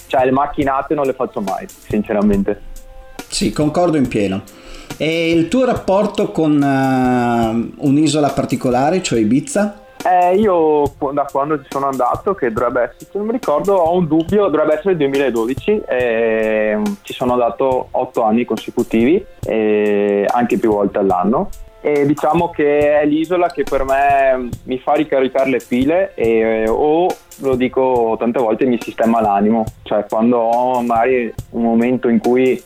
cioè 0.06 0.24
le 0.24 0.30
macchinate 0.30 0.94
non 0.94 1.06
le 1.06 1.12
faccio 1.12 1.40
mai, 1.40 1.66
sinceramente. 1.68 2.60
Sì, 3.28 3.52
concordo 3.52 3.96
in 3.96 4.08
pieno. 4.08 4.42
E 4.96 5.30
il 5.30 5.48
tuo 5.48 5.64
rapporto 5.64 6.30
con 6.30 6.54
uh, 6.60 7.86
un'isola 7.86 8.30
particolare, 8.30 9.02
cioè 9.02 9.20
Ibiza? 9.20 9.86
Eh, 10.04 10.36
io 10.36 10.84
da 11.12 11.26
quando 11.30 11.60
ci 11.60 11.66
sono 11.68 11.88
andato, 11.88 12.34
che 12.34 12.52
dovrebbe 12.52 12.82
essere, 12.82 13.10
se 13.10 13.18
non 13.18 13.26
mi 13.26 13.32
ricordo, 13.32 13.74
ho 13.74 13.96
un 13.96 14.06
dubbio, 14.06 14.48
dovrebbe 14.48 14.74
essere 14.74 14.92
il 14.92 14.96
2012, 14.98 15.82
eh, 15.88 16.80
ci 17.02 17.12
sono 17.12 17.32
andato 17.32 17.88
otto 17.90 18.22
anni 18.22 18.44
consecutivi, 18.44 19.24
eh, 19.44 20.26
anche 20.28 20.58
più 20.58 20.70
volte 20.70 20.98
all'anno. 20.98 21.48
e 21.80 22.04
diciamo 22.06 22.50
che 22.50 23.00
è 23.00 23.06
l'isola 23.06 23.50
che 23.50 23.62
per 23.62 23.84
me 23.84 24.48
mi 24.64 24.78
fa 24.78 24.94
ricaricare 24.94 25.48
le 25.48 25.60
pile 25.66 26.12
e, 26.16 26.68
o 26.68 27.06
lo 27.40 27.54
dico 27.54 28.16
tante 28.18 28.40
volte 28.40 28.64
mi 28.64 28.78
sistema 28.80 29.20
l'animo, 29.20 29.64
cioè 29.84 30.04
quando 30.08 30.38
ho 30.38 30.82
magari 30.82 31.32
un 31.50 31.62
momento 31.62 32.08
in 32.08 32.18
cui 32.18 32.60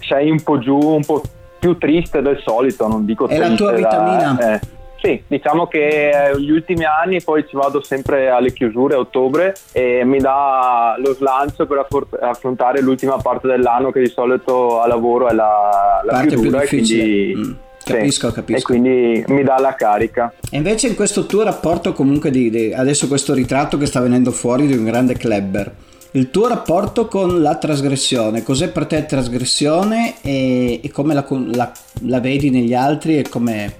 sei 0.00 0.30
un 0.30 0.42
po' 0.42 0.58
giù, 0.58 0.78
un 0.78 1.04
po' 1.04 1.22
più 1.58 1.76
triste 1.78 2.22
del 2.22 2.40
solito, 2.42 2.86
non 2.88 3.04
dico 3.04 3.26
è 3.26 3.36
triste. 3.36 3.44
È 3.44 3.48
la 3.48 3.56
tua 3.56 3.72
vitamina. 3.72 4.32
Da, 4.32 4.54
eh, 4.54 4.60
sì, 5.04 5.22
diciamo 5.26 5.66
che 5.66 6.32
gli 6.38 6.50
ultimi 6.50 6.84
anni 6.84 7.22
poi 7.22 7.46
ci 7.46 7.56
vado 7.56 7.82
sempre 7.82 8.30
alle 8.30 8.54
chiusure 8.54 8.94
a 8.94 8.98
ottobre 8.98 9.54
e 9.72 10.02
mi 10.04 10.18
dà 10.18 10.96
lo 10.98 11.12
slancio 11.12 11.66
per 11.66 11.86
affrontare 12.20 12.80
l'ultima 12.80 13.18
parte 13.18 13.46
dell'anno 13.46 13.90
che 13.90 14.00
di 14.00 14.08
solito 14.08 14.80
a 14.80 14.86
lavoro 14.86 15.28
è 15.28 15.34
la, 15.34 16.00
la 16.04 16.12
parte 16.12 16.36
più 16.36 16.42
dura 16.44 16.60
più 16.60 16.78
difficile. 16.78 17.02
quindi 17.02 17.34
mm. 17.36 17.52
Capisco, 17.84 18.28
sì. 18.28 18.34
capisco. 18.34 18.58
E 18.58 18.62
quindi 18.62 19.24
mi 19.28 19.42
dà 19.42 19.58
la 19.58 19.74
carica. 19.74 20.32
E 20.50 20.56
invece 20.56 20.88
in 20.88 20.94
questo 20.94 21.26
tuo 21.26 21.42
rapporto 21.42 21.92
comunque 21.92 22.30
di, 22.30 22.48
di, 22.48 22.72
adesso 22.72 23.06
questo 23.08 23.34
ritratto 23.34 23.76
che 23.76 23.84
sta 23.84 24.00
venendo 24.00 24.30
fuori 24.30 24.66
di 24.66 24.74
un 24.74 24.84
grande 24.84 25.14
clubber, 25.14 25.70
il 26.12 26.30
tuo 26.30 26.48
rapporto 26.48 27.06
con 27.06 27.42
la 27.42 27.56
trasgressione, 27.56 28.42
cos'è 28.42 28.70
per 28.70 28.86
te 28.86 29.04
trasgressione 29.04 30.14
e, 30.22 30.80
e 30.82 30.90
come 30.90 31.12
la, 31.12 31.26
la, 31.28 31.72
la, 32.06 32.20
vedi 32.20 32.48
negli 32.48 32.72
altri 32.72 33.18
e 33.18 33.28
come, 33.28 33.74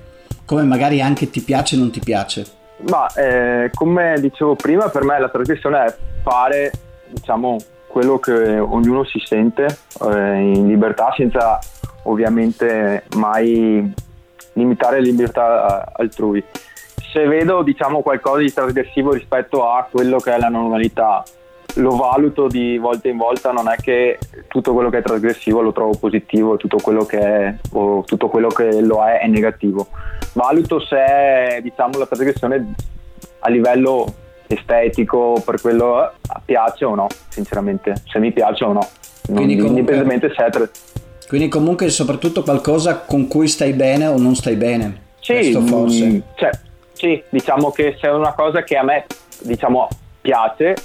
come, 0.45 0.63
magari 0.63 1.01
anche 1.01 1.31
ti 1.31 1.41
piace 1.41 1.77
o 1.77 1.79
non 1.79 1.91
ti 1.91 2.01
piace? 2.01 2.45
Ma 2.89 3.07
eh, 3.15 3.71
come 3.73 4.17
dicevo 4.21 4.57
prima, 4.57 4.89
per 4.89 5.05
me 5.05 5.19
la 5.19 5.29
trasgressione 5.29 5.85
è 5.85 5.97
fare 6.23 6.73
diciamo 7.09 7.57
quello 7.87 8.19
che 8.19 8.59
ognuno 8.59 9.05
si 9.05 9.21
sente 9.25 9.67
eh, 10.03 10.37
in 10.37 10.67
libertà 10.67 11.13
senza 11.17 11.59
ovviamente 12.05 13.05
mai 13.17 13.93
limitare 14.55 14.97
la 14.97 15.05
libertà 15.05 15.93
altrui. 15.93 16.43
Se 17.13 17.25
vedo 17.27 17.63
diciamo, 17.63 18.03
qualcosa 18.03 18.41
di 18.41 18.53
trasgressivo 18.53 19.13
rispetto 19.13 19.71
a 19.71 19.87
quello 19.89 20.19
che 20.19 20.35
è 20.35 20.39
la 20.39 20.49
normalità, 20.49 21.23
lo 21.75 21.97
valuto 21.97 22.47
di 22.47 22.79
volta 22.79 23.09
in 23.09 23.17
volta, 23.17 23.51
non 23.51 23.69
è 23.69 23.77
che 23.77 24.19
tutto 24.49 24.73
quello 24.73 24.91
che 24.91 24.99
è 24.99 25.03
trasgressivo 25.03 25.61
lo 25.61 25.73
trovo 25.73 25.97
positivo, 25.99 26.57
tutto 26.57 26.77
quello 26.77 27.05
che 27.05 27.19
è, 27.19 27.55
o 27.73 28.03
tutto 28.05 28.29
quello 28.29 28.49
che 28.49 28.81
lo 28.81 29.05
è 29.05 29.21
è 29.21 29.27
negativo. 29.27 29.89
Valuto 30.33 30.81
se 30.81 31.61
diciamo, 31.63 31.99
la 31.99 32.07
trasgressione 32.07 32.75
a 33.41 33.49
livello 33.49 34.07
estetico 34.47 35.43
per 35.45 35.61
quello 35.61 36.13
piace 36.45 36.85
o 36.85 36.95
no, 36.95 37.07
sinceramente, 37.29 37.95
se 38.07 38.19
mi 38.19 38.33
piace 38.33 38.65
o 38.65 38.73
no, 38.73 38.87
non, 39.29 39.43
comunque... 39.43 39.67
indipendentemente 39.67 40.33
se 40.35 40.45
è 40.45 40.51
quindi 41.27 41.49
comunque 41.49 41.89
soprattutto 41.89 42.43
qualcosa 42.43 42.99
con 42.99 43.27
cui 43.27 43.49
stai 43.49 43.73
bene 43.73 44.07
o 44.07 44.19
non 44.19 44.35
stai 44.35 44.57
bene. 44.57 45.03
Sì, 45.21 45.53
forse. 45.67 46.05
Mh, 46.05 46.23
cioè, 46.35 46.51
sì, 46.93 47.23
diciamo 47.31 47.71
che 47.71 47.97
se 47.99 48.09
è 48.09 48.13
una 48.13 48.35
cosa 48.35 48.63
che 48.63 48.77
a 48.77 48.83
me 48.83 49.07
diciamo, 49.41 49.89
piace 50.21 50.77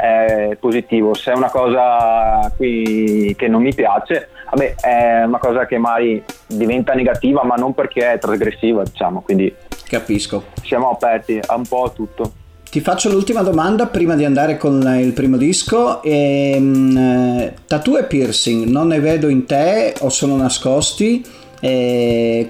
è 0.00 0.56
positivo, 0.58 1.14
se 1.14 1.32
è 1.32 1.34
una 1.34 1.50
cosa 1.50 2.52
qui 2.56 3.34
che 3.36 3.48
non 3.48 3.62
mi 3.62 3.74
piace, 3.74 4.28
vabbè, 4.50 4.74
è 4.80 5.22
una 5.24 5.38
cosa 5.38 5.66
che 5.66 5.78
mai 5.78 6.22
diventa 6.46 6.94
negativa, 6.94 7.44
ma 7.44 7.54
non 7.56 7.74
perché 7.74 8.12
è 8.12 8.18
trasgressiva, 8.18 8.82
diciamo, 8.82 9.20
quindi 9.20 9.54
capisco. 9.86 10.44
Siamo 10.62 10.90
aperti 10.90 11.38
a 11.44 11.54
un 11.54 11.66
po' 11.66 11.84
a 11.84 11.90
tutto. 11.90 12.32
Ti 12.70 12.80
faccio 12.80 13.10
l'ultima 13.10 13.42
domanda 13.42 13.86
prima 13.86 14.14
di 14.14 14.24
andare 14.24 14.56
con 14.56 14.80
il 15.00 15.12
primo 15.12 15.36
disco. 15.36 16.00
E, 16.02 16.54
um, 16.56 17.52
tattoo 17.66 17.98
e 17.98 18.04
piercing 18.04 18.66
non 18.66 18.86
ne 18.86 19.00
vedo 19.00 19.28
in 19.28 19.44
te 19.44 19.94
o 20.00 20.08
sono 20.08 20.36
nascosti? 20.36 21.24
Ne, 21.60 22.48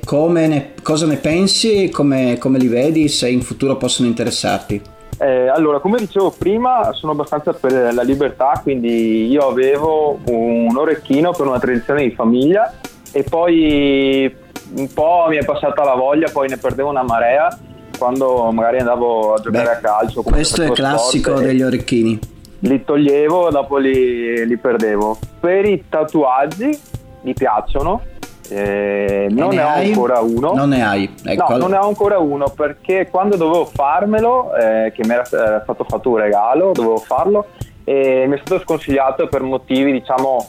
cosa 0.83 1.07
ne 1.07 1.17
pensi? 1.17 1.89
Come, 1.91 2.37
come 2.39 2.59
li 2.59 2.69
vedi? 2.69 3.09
Se 3.09 3.31
in 3.31 3.41
futuro 3.41 3.77
possono 3.77 4.09
interessarti? 4.09 4.99
Eh, 5.23 5.49
allora, 5.49 5.81
come 5.81 5.99
dicevo 5.99 6.31
prima, 6.31 6.95
sono 6.95 7.13
abbastanza 7.13 7.53
per 7.53 7.93
la 7.93 8.03
libertà, 8.03 8.59
quindi 8.63 9.27
io 9.27 9.49
avevo 9.49 10.19
un 10.25 10.75
orecchino 10.75 11.33
per 11.33 11.47
una 11.47 11.59
tradizione 11.59 12.05
di 12.05 12.11
famiglia 12.13 12.73
e 13.13 13.23
poi 13.23 14.35
un 14.77 14.93
po' 14.95 15.27
mi 15.29 15.37
è 15.37 15.45
passata 15.45 15.85
la 15.85 15.95
voglia, 15.95 16.31
poi 16.33 16.49
ne 16.49 16.57
perdevo 16.57 16.89
una 16.89 17.03
marea 17.03 17.55
quando 17.99 18.51
magari 18.51 18.79
andavo 18.79 19.35
a 19.35 19.41
giocare 19.41 19.65
Beh, 19.65 19.73
a 19.73 19.77
calcio. 19.77 20.23
Questo 20.23 20.63
è 20.63 20.71
classico 20.71 21.35
degli 21.35 21.61
orecchini. 21.61 22.19
Li 22.61 22.83
toglievo 22.83 23.49
e 23.49 23.51
dopo 23.51 23.77
li, 23.77 24.47
li, 24.47 24.57
perdevo. 24.57 25.19
Per 25.39 25.67
i 25.67 25.85
tatuaggi 25.87 26.79
mi 27.23 27.35
piacciono. 27.35 28.01
Eh, 28.51 29.29
non 29.31 29.51
ne, 29.51 29.57
ne 29.57 29.63
ho 29.63 29.69
ancora 29.69 30.19
uno. 30.19 30.53
Non 30.55 30.71
ne 30.71 30.85
hai? 30.85 31.15
Ecco. 31.25 31.53
No, 31.53 31.57
non 31.59 31.71
ne 31.71 31.77
ho 31.77 31.87
ancora 31.87 32.19
uno 32.19 32.49
perché 32.49 33.09
quando 33.09 33.37
dovevo 33.37 33.65
farmelo, 33.65 34.55
eh, 34.57 34.93
che 34.93 35.07
mi 35.07 35.15
era 35.15 35.25
stato 35.25 35.85
fatto 35.85 36.11
un 36.11 36.17
regalo, 36.17 36.73
dovevo 36.73 36.99
farlo 36.99 37.47
e 37.85 38.27
mi 38.27 38.37
è 38.37 38.41
stato 38.45 38.61
sconsigliato 38.63 39.29
per 39.29 39.43
motivi, 39.43 39.93
diciamo, 39.93 40.49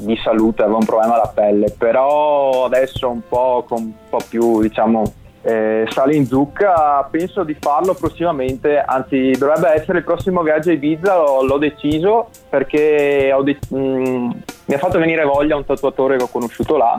di 0.00 0.16
salute, 0.16 0.62
avevo 0.62 0.78
un 0.78 0.84
problema 0.84 1.14
alla 1.14 1.32
pelle, 1.34 1.74
però 1.76 2.64
adesso 2.64 3.08
un 3.10 3.22
po' 3.28 3.64
con 3.68 3.82
un 3.82 3.92
po' 4.08 4.20
più, 4.28 4.60
diciamo, 4.60 5.02
eh, 5.42 5.86
sale 5.90 6.14
in 6.14 6.26
zucca, 6.26 7.06
penso 7.10 7.42
di 7.42 7.56
farlo 7.58 7.94
prossimamente, 7.94 8.78
anzi 8.78 9.32
dovrebbe 9.32 9.72
essere 9.72 9.98
il 9.98 10.04
prossimo 10.04 10.42
viaggio 10.42 10.70
a 10.70 10.74
Ibiza, 10.74 11.16
l'ho, 11.16 11.44
l'ho 11.44 11.58
deciso 11.58 12.28
perché 12.48 13.34
de- 13.42 13.58
mh, 13.68 13.76
mm, 13.76 14.30
mi 14.66 14.74
ha 14.74 14.78
fatto 14.78 14.98
venire 14.98 15.24
voglia 15.24 15.56
un 15.56 15.64
tatuatore 15.64 16.16
che 16.16 16.22
ho 16.22 16.28
conosciuto 16.28 16.76
là 16.76 16.96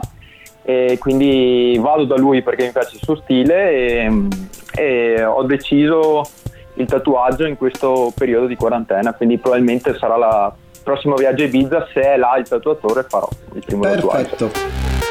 e 0.64 0.96
quindi 0.98 1.78
vado 1.78 2.04
da 2.04 2.16
lui 2.16 2.42
perché 2.42 2.64
mi 2.64 2.72
piace 2.72 2.96
il 2.96 3.02
suo 3.02 3.16
stile 3.16 3.70
e, 3.70 4.28
e 4.76 5.24
ho 5.24 5.42
deciso 5.44 6.22
il 6.74 6.86
tatuaggio 6.86 7.44
in 7.44 7.56
questo 7.56 8.12
periodo 8.16 8.46
di 8.46 8.56
quarantena, 8.56 9.12
quindi 9.12 9.38
probabilmente 9.38 9.96
sarà 9.96 10.16
il 10.16 10.82
prossimo 10.82 11.14
viaggio 11.14 11.42
a 11.42 11.46
Ibiza, 11.46 11.86
se 11.92 12.00
è 12.00 12.16
là 12.16 12.36
il 12.36 12.48
tatuatore 12.48 13.04
farò 13.08 13.28
il 13.54 13.62
primo 13.64 13.82
Perfetto. 13.82 14.48
tatuaggio. 14.48 15.03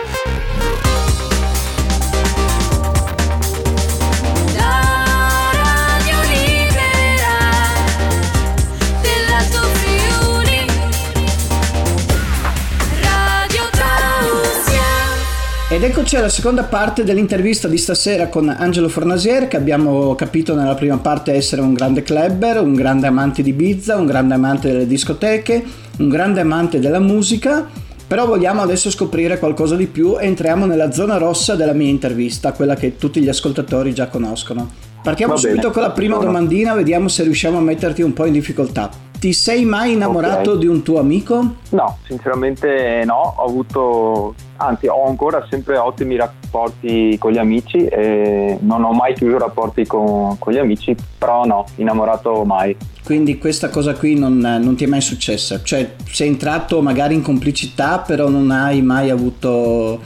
Eccoci 16.14 16.28
alla 16.28 16.42
seconda 16.42 16.64
parte 16.66 17.04
dell'intervista 17.04 17.68
di 17.68 17.76
stasera 17.76 18.28
con 18.28 18.48
Angelo 18.48 18.88
Fornasier 18.88 19.48
che 19.48 19.58
abbiamo 19.58 20.14
capito 20.14 20.54
nella 20.54 20.76
prima 20.76 21.00
parte 21.00 21.34
essere 21.34 21.62
un 21.62 21.74
grande 21.74 22.04
clubber, 22.04 22.62
un 22.62 22.76
grande 22.76 23.08
amante 23.08 23.42
di 23.42 23.52
Bizza, 23.52 23.96
un 23.96 24.06
grande 24.06 24.36
amante 24.36 24.72
delle 24.72 24.86
discoteche, 24.86 25.64
un 25.98 26.10
grande 26.10 26.42
amante 26.42 26.78
della 26.78 27.00
musica, 27.00 27.68
però 28.06 28.28
vogliamo 28.28 28.62
adesso 28.62 28.92
scoprire 28.92 29.40
qualcosa 29.40 29.76
di 29.76 29.88
più 29.88 30.20
e 30.20 30.28
entriamo 30.28 30.68
nella 30.68 30.92
zona 30.92 31.18
rossa 31.18 31.56
della 31.56 31.74
mia 31.74 31.90
intervista, 31.90 32.52
quella 32.52 32.76
che 32.76 32.96
tutti 32.98 33.20
gli 33.20 33.30
ascoltatori 33.30 33.92
già 33.92 34.06
conoscono. 34.06 34.70
Partiamo 35.02 35.36
subito 35.36 35.72
con 35.72 35.82
la 35.82 35.90
prima 35.90 36.18
domandina, 36.18 36.76
vediamo 36.76 37.08
se 37.08 37.24
riusciamo 37.24 37.58
a 37.58 37.62
metterti 37.62 38.04
un 38.04 38.14
po' 38.14 38.26
in 38.26 38.34
difficoltà. 38.34 39.13
Ti 39.24 39.32
sei 39.32 39.64
mai 39.64 39.94
innamorato 39.94 40.50
okay. 40.50 40.60
di 40.60 40.68
un 40.68 40.82
tuo 40.82 41.00
amico? 41.00 41.56
No, 41.70 41.98
sinceramente 42.06 43.04
no, 43.06 43.36
ho 43.38 43.46
avuto, 43.46 44.36
anzi 44.58 44.88
ho 44.88 45.08
ancora 45.08 45.48
sempre 45.50 45.78
ottimi 45.78 46.18
rapporti 46.18 47.16
con 47.18 47.32
gli 47.32 47.38
amici 47.38 47.86
e 47.86 48.58
non 48.60 48.84
ho 48.84 48.92
mai 48.92 49.14
chiuso 49.14 49.38
rapporti 49.38 49.86
con, 49.86 50.38
con 50.38 50.52
gli 50.52 50.58
amici, 50.58 50.94
però 51.18 51.46
no, 51.46 51.64
innamorato 51.78 52.44
mai. 52.44 52.76
Quindi 53.02 53.38
questa 53.38 53.70
cosa 53.70 53.94
qui 53.94 54.20
non, 54.20 54.40
non, 54.40 54.76
ti 54.76 54.84
è 54.84 54.88
mai 54.88 55.00
successa? 55.00 55.64
Cioè 55.64 55.94
sei 56.04 56.28
entrato 56.28 56.82
magari 56.82 57.14
in 57.14 57.22
complicità 57.22 58.00
però 58.00 58.28
non 58.28 58.52
hai 58.52 58.82
mai 58.82 59.10
avuto 59.10 60.02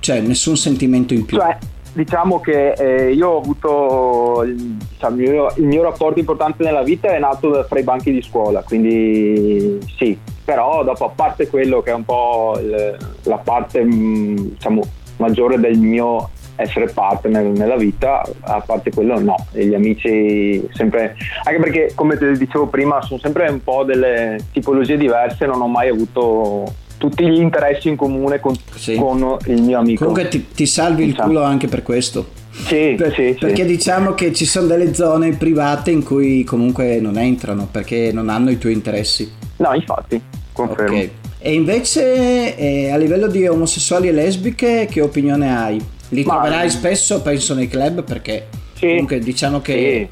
cioè, 0.00 0.20
nessun 0.20 0.56
sentimento 0.56 1.12
in 1.12 1.26
più? 1.26 1.36
Cioè, 1.36 1.58
diciamo 1.98 2.38
che 2.38 2.74
eh, 2.74 3.12
io 3.12 3.28
ho 3.28 3.38
avuto 3.38 4.44
diciamo, 4.44 5.16
il, 5.20 5.30
mio, 5.30 5.52
il, 5.56 5.64
mio, 5.64 5.82
rapporto 5.82 6.20
importante 6.20 6.62
nella 6.62 6.82
vita 6.82 7.08
è 7.08 7.18
nato 7.18 7.64
fra 7.64 7.80
i 7.80 7.82
banchi 7.82 8.12
di 8.12 8.22
scuola, 8.22 8.62
quindi 8.62 9.80
sì, 9.96 10.16
però 10.44 10.84
dopo 10.84 11.06
a 11.06 11.08
parte 11.08 11.48
quello 11.48 11.82
che 11.82 11.90
è 11.90 11.94
un 11.94 12.04
po' 12.04 12.56
il, 12.60 12.96
la 13.24 13.38
parte 13.38 13.84
mm, 13.84 14.36
diciamo, 14.36 14.82
maggiore 15.16 15.58
del 15.58 15.76
mio 15.76 16.30
essere 16.54 16.86
partner 16.86 17.46
nella 17.46 17.76
vita, 17.76 18.24
a 18.42 18.60
parte 18.60 18.90
quello 18.92 19.18
no, 19.18 19.34
e 19.52 19.66
gli 19.66 19.74
amici 19.74 20.68
sempre, 20.72 21.16
anche 21.42 21.60
perché 21.60 21.92
come 21.96 22.16
ti 22.16 22.30
dicevo 22.36 22.66
prima 22.66 23.02
sono 23.02 23.18
sempre 23.18 23.48
un 23.48 23.62
po' 23.62 23.82
delle 23.82 24.38
tipologie 24.52 24.96
diverse, 24.96 25.46
non 25.46 25.60
ho 25.60 25.68
mai 25.68 25.88
avuto 25.88 26.86
tutti 26.98 27.26
gli 27.26 27.40
interessi 27.40 27.88
in 27.88 27.96
comune 27.96 28.40
con, 28.40 28.54
sì. 28.74 28.96
con 28.96 29.38
il 29.46 29.62
mio 29.62 29.78
amico. 29.78 30.04
Comunque 30.04 30.28
ti, 30.28 30.48
ti 30.54 30.66
salvi 30.66 31.04
il 31.04 31.14
culo 31.14 31.42
anche 31.42 31.68
per 31.68 31.82
questo. 31.82 32.36
Sì, 32.50 32.94
per, 32.96 33.14
sì, 33.14 33.36
perché 33.38 33.62
sì. 33.62 33.68
diciamo 33.68 34.14
che 34.14 34.32
ci 34.34 34.44
sono 34.44 34.66
delle 34.66 34.92
zone 34.92 35.36
private 35.36 35.92
in 35.92 36.02
cui 36.02 36.42
comunque 36.44 36.98
non 37.00 37.16
entrano 37.16 37.68
perché 37.70 38.10
non 38.12 38.28
hanno 38.28 38.50
i 38.50 38.58
tuoi 38.58 38.72
interessi. 38.72 39.30
No, 39.56 39.72
infatti, 39.74 40.20
confermo. 40.52 40.96
Okay. 40.96 41.10
E 41.38 41.54
invece 41.54 42.56
eh, 42.56 42.90
a 42.90 42.96
livello 42.96 43.28
di 43.28 43.46
omosessuali 43.46 44.08
e 44.08 44.12
lesbiche 44.12 44.88
che 44.90 45.00
opinione 45.00 45.56
hai? 45.56 45.80
Li 46.10 46.24
Ma- 46.24 46.34
troverai 46.34 46.68
spesso, 46.68 47.22
penso, 47.22 47.54
nei 47.54 47.68
club 47.68 48.02
perché 48.02 48.48
comunque 48.78 49.20
diciamo 49.20 49.60
che 49.60 50.08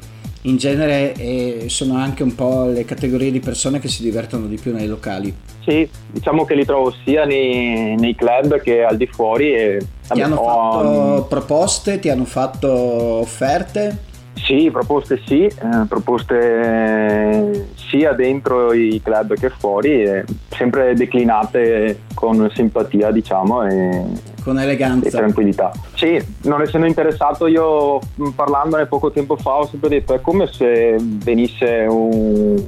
in 0.47 0.57
genere 0.57 1.13
eh, 1.13 1.65
sono 1.67 1.97
anche 1.97 2.23
un 2.23 2.33
po' 2.33 2.65
le 2.65 2.85
categorie 2.85 3.31
di 3.31 3.39
persone 3.39 3.79
che 3.79 3.87
si 3.87 4.01
divertono 4.01 4.47
di 4.47 4.57
più 4.57 4.73
nei 4.73 4.87
locali. 4.87 5.33
Sì, 5.65 5.87
diciamo 6.09 6.45
che 6.45 6.55
li 6.55 6.65
trovo 6.65 6.93
sia 7.03 7.25
nei, 7.25 7.95
nei 7.95 8.15
club 8.15 8.61
che 8.61 8.83
al 8.83 8.95
di 8.95 9.07
fuori. 9.07 9.53
E, 9.53 9.85
Ti 10.07 10.21
hanno 10.21 10.37
fatto 10.37 11.25
proposte, 11.27 11.99
ti 11.99 12.09
hanno 12.09 12.25
fatto 12.25 12.71
offerte? 12.71 14.05
Sì, 14.37 14.69
proposte 14.71 15.19
sì, 15.25 15.43
eh, 15.45 15.85
proposte 15.89 17.65
sia 17.75 18.13
dentro 18.13 18.71
i 18.71 19.01
club 19.03 19.33
che 19.33 19.49
fuori, 19.49 20.03
e 20.03 20.23
sempre 20.49 20.93
declinate 20.93 22.01
con 22.13 22.49
simpatia, 22.53 23.11
diciamo, 23.11 23.63
e, 23.67 24.03
Con 24.43 24.59
e 24.59 24.63
eleganza. 24.63 25.09
tranquillità. 25.17 25.71
Sì, 25.95 26.23
non 26.43 26.61
essendo 26.61 26.85
interessato 26.87 27.47
io 27.47 27.99
parlandone 28.35 28.85
poco 28.85 29.11
tempo 29.11 29.35
fa 29.35 29.57
ho 29.57 29.65
sempre 29.65 29.89
detto 29.89 30.13
è 30.13 30.21
come 30.21 30.47
se 30.47 30.95
venisse 30.99 31.85
un- 31.89 32.63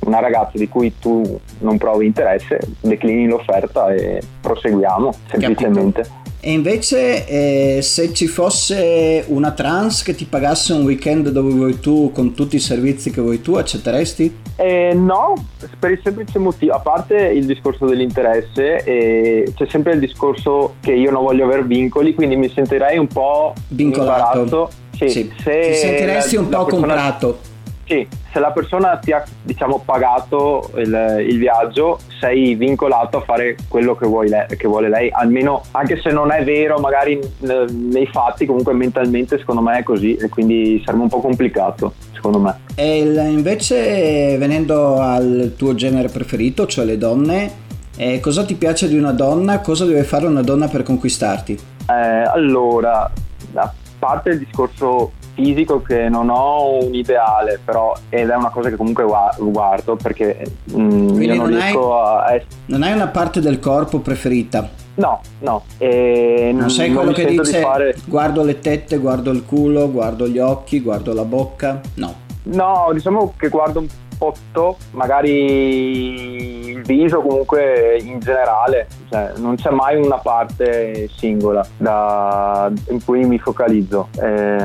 una 0.00 0.20
ragazza 0.20 0.58
di 0.58 0.68
cui 0.68 0.94
tu 0.98 1.38
non 1.60 1.78
provi 1.78 2.06
interesse, 2.06 2.58
declini 2.80 3.26
l'offerta 3.26 3.92
e 3.94 4.20
proseguiamo 4.40 5.12
semplicemente. 5.30 6.20
E 6.44 6.50
invece 6.50 7.24
eh, 7.28 7.82
se 7.82 8.12
ci 8.12 8.26
fosse 8.26 9.24
una 9.28 9.52
trans 9.52 10.02
che 10.02 10.12
ti 10.16 10.24
pagasse 10.24 10.72
un 10.72 10.82
weekend 10.82 11.28
dove 11.28 11.52
vuoi 11.52 11.78
tu 11.78 12.10
con 12.12 12.34
tutti 12.34 12.56
i 12.56 12.58
servizi 12.58 13.12
che 13.12 13.20
vuoi 13.20 13.40
tu, 13.40 13.54
accetteresti? 13.54 14.38
Eh, 14.56 14.92
no, 14.92 15.34
per 15.78 15.92
il 15.92 16.00
semplice 16.02 16.40
motivo, 16.40 16.72
a 16.74 16.80
parte 16.80 17.14
il 17.16 17.46
discorso 17.46 17.86
dell'interesse, 17.86 18.82
eh, 18.82 19.52
c'è 19.54 19.66
sempre 19.68 19.92
il 19.92 20.00
discorso 20.00 20.74
che 20.80 20.92
io 20.92 21.12
non 21.12 21.22
voglio 21.22 21.44
avere 21.44 21.62
vincoli, 21.62 22.12
quindi 22.12 22.34
mi 22.34 22.48
sentirei 22.48 22.98
un 22.98 23.06
po' 23.06 23.52
Vincolato. 23.68 24.68
Sì, 24.96 25.08
Sì. 25.08 25.32
se 25.42 25.60
Ti 25.60 25.74
sentiresti 25.74 26.36
un 26.36 26.48
po' 26.48 26.64
persona- 26.64 26.86
comprato. 26.86 27.38
Sì, 27.92 28.08
se 28.32 28.38
la 28.38 28.52
persona 28.52 28.96
ti 28.96 29.12
ha 29.12 29.22
diciamo, 29.42 29.82
pagato 29.84 30.70
il, 30.76 31.26
il 31.28 31.36
viaggio, 31.36 31.98
sei 32.18 32.54
vincolato 32.54 33.18
a 33.18 33.20
fare 33.20 33.54
quello 33.68 33.94
che, 33.94 34.06
lei- 34.06 34.46
che 34.56 34.66
vuole 34.66 34.88
lei, 34.88 35.10
almeno 35.12 35.62
anche 35.72 36.00
se 36.00 36.10
non 36.10 36.32
è 36.32 36.42
vero, 36.42 36.78
magari 36.78 37.18
eh, 37.18 37.66
nei 37.70 38.06
fatti, 38.06 38.46
comunque 38.46 38.72
mentalmente 38.72 39.36
secondo 39.36 39.60
me 39.60 39.76
è 39.76 39.82
così 39.82 40.16
e 40.16 40.30
quindi 40.30 40.80
sarebbe 40.82 41.02
un 41.02 41.10
po' 41.10 41.20
complicato, 41.20 41.92
secondo 42.14 42.38
me. 42.38 42.60
E 42.76 43.00
invece 43.00 44.38
venendo 44.38 44.96
al 44.98 45.52
tuo 45.58 45.74
genere 45.74 46.08
preferito, 46.08 46.64
cioè 46.66 46.86
le 46.86 46.96
donne, 46.96 47.52
eh, 47.98 48.20
cosa 48.20 48.46
ti 48.46 48.54
piace 48.54 48.88
di 48.88 48.96
una 48.96 49.12
donna? 49.12 49.60
Cosa 49.60 49.84
deve 49.84 50.04
fare 50.04 50.24
una 50.24 50.40
donna 50.40 50.66
per 50.66 50.82
conquistarti? 50.82 51.58
Eh, 51.90 51.92
allora, 51.92 53.12
a 53.52 53.72
parte 53.98 54.30
il 54.30 54.38
discorso 54.38 55.12
fisico 55.34 55.80
che 55.82 56.08
non 56.08 56.28
ho 56.30 56.84
un 56.84 56.94
ideale, 56.94 57.58
però 57.64 57.94
ed 58.08 58.28
è 58.28 58.34
una 58.36 58.50
cosa 58.50 58.68
che 58.68 58.76
comunque 58.76 59.04
gua- 59.04 59.34
guardo 59.38 59.96
perché 59.96 60.44
mm, 60.76 61.06
Quindi 61.08 61.24
io 61.26 61.34
non, 61.34 61.50
non 61.50 61.54
hai- 61.54 61.60
riesco 61.62 61.98
a 62.00 62.24
essere... 62.34 62.46
Non 62.66 62.82
hai 62.82 62.92
una 62.92 63.08
parte 63.08 63.40
del 63.40 63.58
corpo 63.58 64.00
preferita? 64.00 64.68
No, 64.94 65.20
no, 65.40 65.64
e 65.78 66.50
Non 66.54 66.68
sei 66.68 66.88
non 66.90 66.96
quello 66.98 67.12
che 67.12 67.24
dice 67.24 67.42
di 67.58 67.62
fare... 67.64 67.96
guardo 68.04 68.42
le 68.44 68.58
tette, 68.58 68.98
guardo 68.98 69.30
il 69.30 69.44
culo, 69.44 69.90
guardo 69.90 70.28
gli 70.28 70.38
occhi, 70.38 70.80
guardo 70.80 71.14
la 71.14 71.24
bocca? 71.24 71.80
No. 71.94 72.14
No, 72.44 72.90
diciamo 72.92 73.32
che 73.36 73.48
guardo 73.48 73.84
un 74.26 74.32
tutto, 74.32 74.76
magari 74.92 76.70
il 76.70 76.82
viso 76.82 77.20
comunque 77.20 77.98
in 78.02 78.18
generale, 78.20 78.86
cioè 79.10 79.32
non 79.36 79.56
c'è 79.56 79.70
mai 79.70 79.96
una 80.00 80.18
parte 80.18 81.08
singola 81.16 81.64
da- 81.76 82.70
in 82.90 83.04
cui 83.04 83.24
mi 83.24 83.38
focalizzo 83.38 84.08
Eh, 84.20 84.56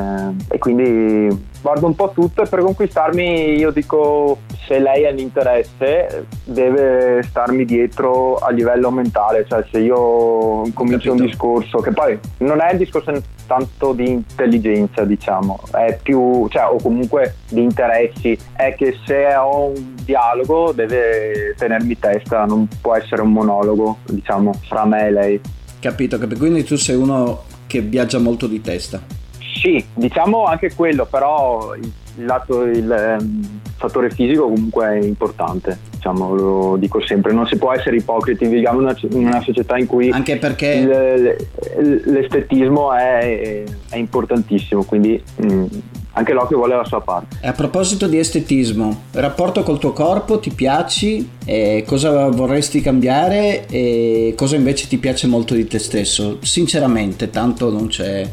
e 0.49 0.57
quindi 0.59 1.45
guardo 1.61 1.85
un 1.87 1.95
po' 1.95 2.11
tutto 2.13 2.43
e 2.43 2.47
per 2.47 2.59
conquistarmi 2.61 3.55
io 3.57 3.71
dico 3.71 4.39
se 4.67 4.79
lei 4.79 5.05
ha 5.05 5.11
l'interesse 5.11 6.25
deve 6.43 7.21
starmi 7.23 7.65
dietro 7.65 8.35
a 8.35 8.49
livello 8.51 8.91
mentale, 8.91 9.45
cioè 9.47 9.63
se 9.71 9.79
io 9.79 10.69
comincio 10.73 11.11
un 11.11 11.17
capito. 11.17 11.23
discorso 11.23 11.79
che 11.79 11.91
poi 11.91 12.19
non 12.39 12.61
è 12.61 12.71
il 12.73 12.77
discorso 12.77 13.11
tanto 13.47 13.93
di 13.93 14.09
intelligenza 14.09 15.03
diciamo, 15.03 15.59
è 15.71 15.97
più, 16.01 16.47
cioè 16.49 16.65
o 16.65 16.77
comunque 16.81 17.37
di 17.49 17.63
interessi, 17.63 18.37
è 18.53 18.75
che 18.75 18.97
se 19.05 19.33
ho 19.33 19.67
un 19.67 19.95
dialogo 20.03 20.71
deve 20.71 21.55
tenermi 21.57 21.97
testa, 21.97 22.45
non 22.45 22.67
può 22.81 22.95
essere 22.95 23.21
un 23.21 23.31
monologo 23.31 23.97
diciamo 24.09 24.53
fra 24.67 24.85
me 24.85 25.07
e 25.07 25.11
lei. 25.11 25.41
Capito, 25.79 26.17
capito. 26.19 26.39
Quindi 26.39 26.63
tu 26.63 26.75
sei 26.75 26.95
uno 26.95 27.43
che 27.65 27.81
viaggia 27.81 28.19
molto 28.19 28.47
di 28.47 28.61
testa. 28.61 29.01
Sì, 29.39 29.83
diciamo 29.93 30.45
anche 30.45 30.73
quello, 30.75 31.05
però 31.05 31.73
il, 32.17 32.25
lato, 32.25 32.63
il 32.63 32.91
ehm, 32.91 33.59
fattore 33.77 34.09
fisico 34.09 34.43
comunque 34.49 34.87
è 34.87 34.95
importante, 35.03 35.77
diciamo, 35.91 36.33
lo 36.33 36.77
dico 36.77 36.99
sempre, 37.05 37.31
non 37.33 37.47
si 37.47 37.57
può 37.57 37.73
essere 37.73 37.97
ipocriti, 37.97 38.47
viviamo 38.47 38.79
in 38.79 38.85
una, 38.85 38.97
in 39.09 39.27
una 39.27 39.41
società 39.41 39.77
in 39.77 39.85
cui 39.85 40.09
Anche 40.09 40.37
perché 40.37 40.67
il- 40.67 42.01
l'estetismo 42.05 42.93
è, 42.93 43.63
è 43.89 43.97
importantissimo, 43.97 44.83
quindi 44.83 45.21
mm, 45.45 45.65
anche 46.13 46.33
l'occhio 46.33 46.57
vuole 46.57 46.75
la 46.75 46.85
sua 46.85 47.01
parte. 47.01 47.37
E 47.41 47.47
a 47.47 47.53
proposito 47.53 48.07
di 48.07 48.17
estetismo, 48.17 49.03
rapporto 49.11 49.61
col 49.61 49.77
tuo 49.77 49.93
corpo, 49.93 50.39
ti 50.39 50.49
piaci? 50.49 51.29
E 51.45 51.83
cosa 51.85 52.29
vorresti 52.29 52.81
cambiare? 52.81 53.67
E 53.67 54.33
cosa 54.35 54.55
invece 54.55 54.87
ti 54.87 54.97
piace 54.97 55.27
molto 55.27 55.53
di 55.53 55.67
te 55.67 55.77
stesso? 55.77 56.39
Sinceramente, 56.41 57.29
tanto 57.29 57.69
non 57.69 57.87
c'è. 57.87 58.27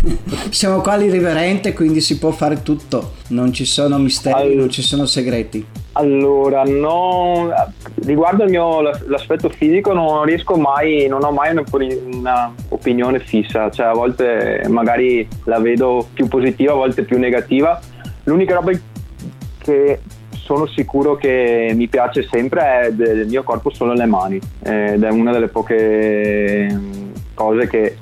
Siamo 0.50 0.80
qua 0.80 0.92
all'irriverente, 0.92 1.72
quindi 1.72 2.00
si 2.00 2.18
può 2.18 2.30
fare 2.30 2.62
tutto. 2.62 3.12
Non 3.28 3.52
ci 3.52 3.64
sono 3.64 3.98
misteri, 3.98 4.52
Al- 4.52 4.56
non 4.56 4.70
ci 4.70 4.82
sono 4.82 5.06
segreti. 5.06 5.64
Allora, 5.92 6.62
no, 6.64 7.50
riguardo 8.04 8.44
il 8.44 8.50
mio 8.50 8.80
l'aspetto 8.80 9.48
fisico 9.50 9.92
non 9.92 10.24
riesco 10.24 10.56
mai, 10.56 11.06
non 11.08 11.24
ho 11.24 11.32
mai 11.32 11.50
un'opini- 11.50 12.14
una 12.14 12.52
opinione 12.68 13.18
fissa, 13.20 13.70
cioè 13.70 13.86
a 13.86 13.92
volte 13.92 14.64
magari 14.68 15.26
la 15.44 15.58
vedo 15.58 16.06
più 16.12 16.28
positiva, 16.28 16.72
a 16.72 16.76
volte 16.76 17.02
più 17.02 17.18
negativa. 17.18 17.78
L'unica 18.24 18.54
roba 18.54 18.70
che 19.58 20.00
sono 20.50 20.66
sicuro 20.66 21.16
che 21.16 21.72
mi 21.74 21.88
piace 21.88 22.26
sempre 22.28 22.80
è 22.80 22.92
del 22.92 23.26
mio 23.28 23.42
corpo 23.42 23.70
sono 23.70 23.92
le 23.92 24.06
mani 24.06 24.40
ed 24.62 25.02
è 25.02 25.08
una 25.10 25.32
delle 25.32 25.48
poche 25.48 26.66
mm, 26.70 27.10
cose 27.34 27.68
che 27.68 27.98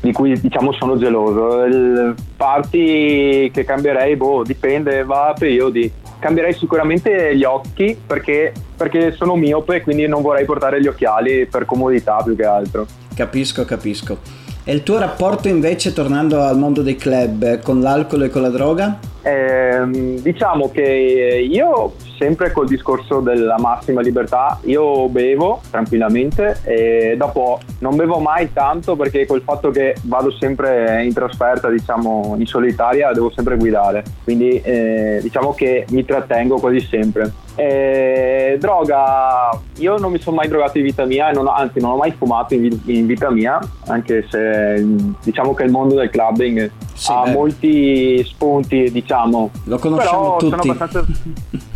di 0.00 0.12
cui 0.12 0.38
diciamo 0.38 0.72
sono 0.72 0.96
geloso. 0.96 1.64
Il 1.64 2.14
parti 2.36 3.50
che 3.52 3.64
cambierei, 3.64 4.16
boh, 4.16 4.42
dipende, 4.44 5.04
va 5.04 5.28
a 5.28 5.32
periodi. 5.32 5.90
Cambierei 6.18 6.52
sicuramente 6.52 7.36
gli 7.36 7.44
occhi 7.44 7.96
perché, 8.04 8.52
perché 8.76 9.12
sono 9.12 9.36
miope, 9.36 9.82
quindi 9.82 10.06
non 10.06 10.22
vorrei 10.22 10.44
portare 10.44 10.80
gli 10.80 10.86
occhiali 10.86 11.46
per 11.46 11.64
comodità 11.64 12.20
più 12.24 12.34
che 12.34 12.44
altro. 12.44 12.86
Capisco, 13.14 13.64
capisco. 13.64 14.18
E 14.64 14.72
il 14.72 14.82
tuo 14.82 14.98
rapporto 14.98 15.48
invece, 15.48 15.92
tornando 15.92 16.42
al 16.42 16.58
mondo 16.58 16.82
dei 16.82 16.96
club, 16.96 17.62
con 17.62 17.80
l'alcol 17.80 18.24
e 18.24 18.28
con 18.28 18.42
la 18.42 18.50
droga? 18.50 18.98
Ehm, 19.22 20.18
diciamo 20.18 20.70
che 20.70 20.82
io 20.82 21.94
sempre 22.18 22.52
col 22.52 22.66
discorso 22.66 23.20
della 23.20 23.58
massima 23.58 24.00
libertà, 24.00 24.58
io 24.64 25.08
bevo 25.08 25.60
tranquillamente 25.70 26.60
e 26.64 27.14
dopo 27.16 27.60
non 27.78 27.96
bevo 27.96 28.18
mai 28.18 28.52
tanto 28.52 28.96
perché 28.96 29.24
col 29.26 29.42
fatto 29.42 29.70
che 29.70 29.94
vado 30.02 30.30
sempre 30.32 31.04
in 31.04 31.12
trasferta, 31.12 31.68
diciamo 31.70 32.34
in 32.38 32.46
solitaria, 32.46 33.12
devo 33.12 33.30
sempre 33.30 33.56
guidare, 33.56 34.02
quindi 34.24 34.60
eh, 34.60 35.20
diciamo 35.22 35.54
che 35.54 35.86
mi 35.90 36.04
trattengo 36.04 36.58
quasi 36.58 36.80
sempre. 36.80 37.46
Eh, 37.60 38.56
droga, 38.60 39.50
io 39.78 39.98
non 39.98 40.12
mi 40.12 40.20
sono 40.20 40.36
mai 40.36 40.46
drogato 40.46 40.78
in 40.78 40.84
vita 40.84 41.04
mia, 41.04 41.32
non 41.32 41.48
ho- 41.48 41.52
anzi 41.52 41.80
non 41.80 41.90
ho 41.90 41.96
mai 41.96 42.12
fumato 42.16 42.54
in, 42.54 42.78
in 42.84 43.04
vita 43.06 43.30
mia, 43.30 43.58
anche 43.88 44.24
se 44.30 44.80
diciamo 45.24 45.54
che 45.54 45.64
il 45.64 45.72
mondo 45.72 45.96
del 45.96 46.08
clubbing 46.08 46.70
Sì, 46.94 47.10
ha 47.10 47.24
beh. 47.24 47.32
molti 47.32 48.22
spunti, 48.24 48.92
diciamo. 48.92 49.50
Lo 49.64 49.78
conosciamo 49.78 50.20
Però 50.20 50.36
tutti. 50.36 50.50
sono 50.50 50.62
abbastanza, 50.62 51.04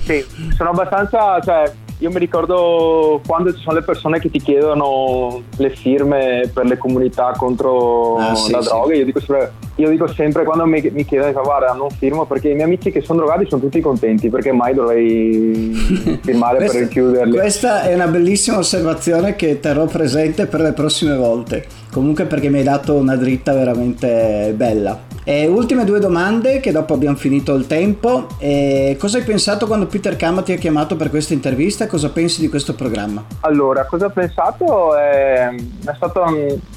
sì, 0.04 0.24
sono 0.56 0.70
abbastanza, 0.70 1.40
cioè, 1.40 1.72
io 2.02 2.10
mi 2.10 2.18
ricordo 2.18 3.20
quando 3.26 3.54
ci 3.54 3.60
sono 3.62 3.76
le 3.78 3.84
persone 3.84 4.18
che 4.18 4.28
ti 4.28 4.40
chiedono 4.40 5.40
le 5.56 5.70
firme 5.70 6.50
per 6.52 6.64
le 6.66 6.76
comunità 6.76 7.32
contro 7.36 8.16
Ah, 8.16 8.34
sì, 8.34 8.50
la 8.50 8.60
sì. 8.60 8.68
droga, 8.68 8.94
io 8.94 9.04
dico 9.04 9.20
sempre, 9.20 9.52
io 9.76 9.88
dico 9.88 10.06
sempre 10.08 10.44
quando 10.44 10.66
mi, 10.66 10.80
mi 10.92 11.04
chiedono, 11.04 11.40
guarda, 11.42 11.72
non 11.74 11.88
firmo 11.90 12.26
perché 12.26 12.48
i 12.48 12.54
miei 12.54 12.64
amici 12.66 12.90
che 12.90 13.00
sono 13.02 13.20
drogati 13.20 13.46
sono 13.48 13.62
tutti 13.62 13.80
contenti, 13.80 14.28
perché 14.28 14.50
mai 14.52 14.74
dovrei 14.74 15.70
firmare 16.22 16.58
per 16.58 16.66
Questa- 16.66 16.78
richiuderli. 16.80 17.32
Questa 17.38 17.82
è 17.82 17.94
una 17.94 18.08
bellissima 18.08 18.58
osservazione 18.58 19.36
che 19.36 19.60
terrò 19.60 19.84
presente 19.86 20.46
per 20.46 20.60
le 20.60 20.72
prossime 20.72 21.16
volte. 21.16 21.66
Comunque 21.92 22.24
perché 22.24 22.48
mi 22.48 22.58
hai 22.58 22.64
dato 22.64 22.94
una 22.94 23.14
dritta 23.16 23.52
veramente 23.52 24.52
bella. 24.56 24.98
E 25.24 25.46
ultime 25.46 25.84
due 25.84 26.00
domande 26.00 26.60
che 26.60 26.72
dopo 26.72 26.94
abbiamo 26.94 27.16
finito 27.16 27.54
il 27.54 27.66
tempo. 27.66 28.26
E 28.38 28.96
cosa 28.98 29.18
hai 29.18 29.24
pensato 29.24 29.66
quando 29.66 29.86
Peter 29.86 30.16
Kama 30.16 30.42
ti 30.42 30.52
ha 30.52 30.56
chiamato 30.56 30.96
per 30.96 31.10
questa 31.10 31.32
intervista? 31.32 31.86
Cosa 31.86 32.10
pensi 32.10 32.40
di 32.40 32.48
questo 32.48 32.74
programma? 32.74 33.24
Allora, 33.40 33.84
cosa 33.84 34.06
ho 34.06 34.10
pensato? 34.10 34.96
È, 34.96 35.48
è, 35.48 35.94
stato, 35.94 36.24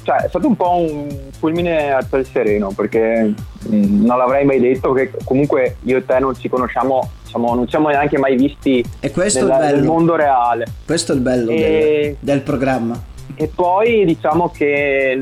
cioè, 0.02 0.16
è 0.24 0.28
stato 0.28 0.46
un 0.46 0.56
po' 0.56 0.76
un 0.76 1.08
fulmine 1.38 1.92
al 1.92 2.06
sereno 2.30 2.70
perché 2.70 3.34
mm, 3.68 4.04
non 4.04 4.18
l'avrei 4.18 4.44
mai 4.44 4.60
detto 4.60 4.92
che 4.92 5.10
comunque 5.24 5.76
io 5.82 5.98
e 5.98 6.04
te 6.04 6.18
non 6.18 6.34
ci 6.36 6.48
conosciamo 6.48 7.10
diciamo, 7.36 7.54
non 7.54 7.68
siamo 7.68 7.88
neanche 7.88 8.18
mai 8.18 8.36
visti 8.36 8.84
nella, 9.00 9.58
nel 9.58 9.82
mondo 9.82 10.16
reale. 10.16 10.66
Questo 10.84 11.12
è 11.12 11.14
il 11.14 11.20
bello 11.20 11.50
e... 11.50 11.56
del, 11.56 12.16
del, 12.20 12.40
programma. 12.40 12.98
E 13.36 13.50
poi 13.54 14.04
diciamo 14.04 14.50
che 14.50 15.18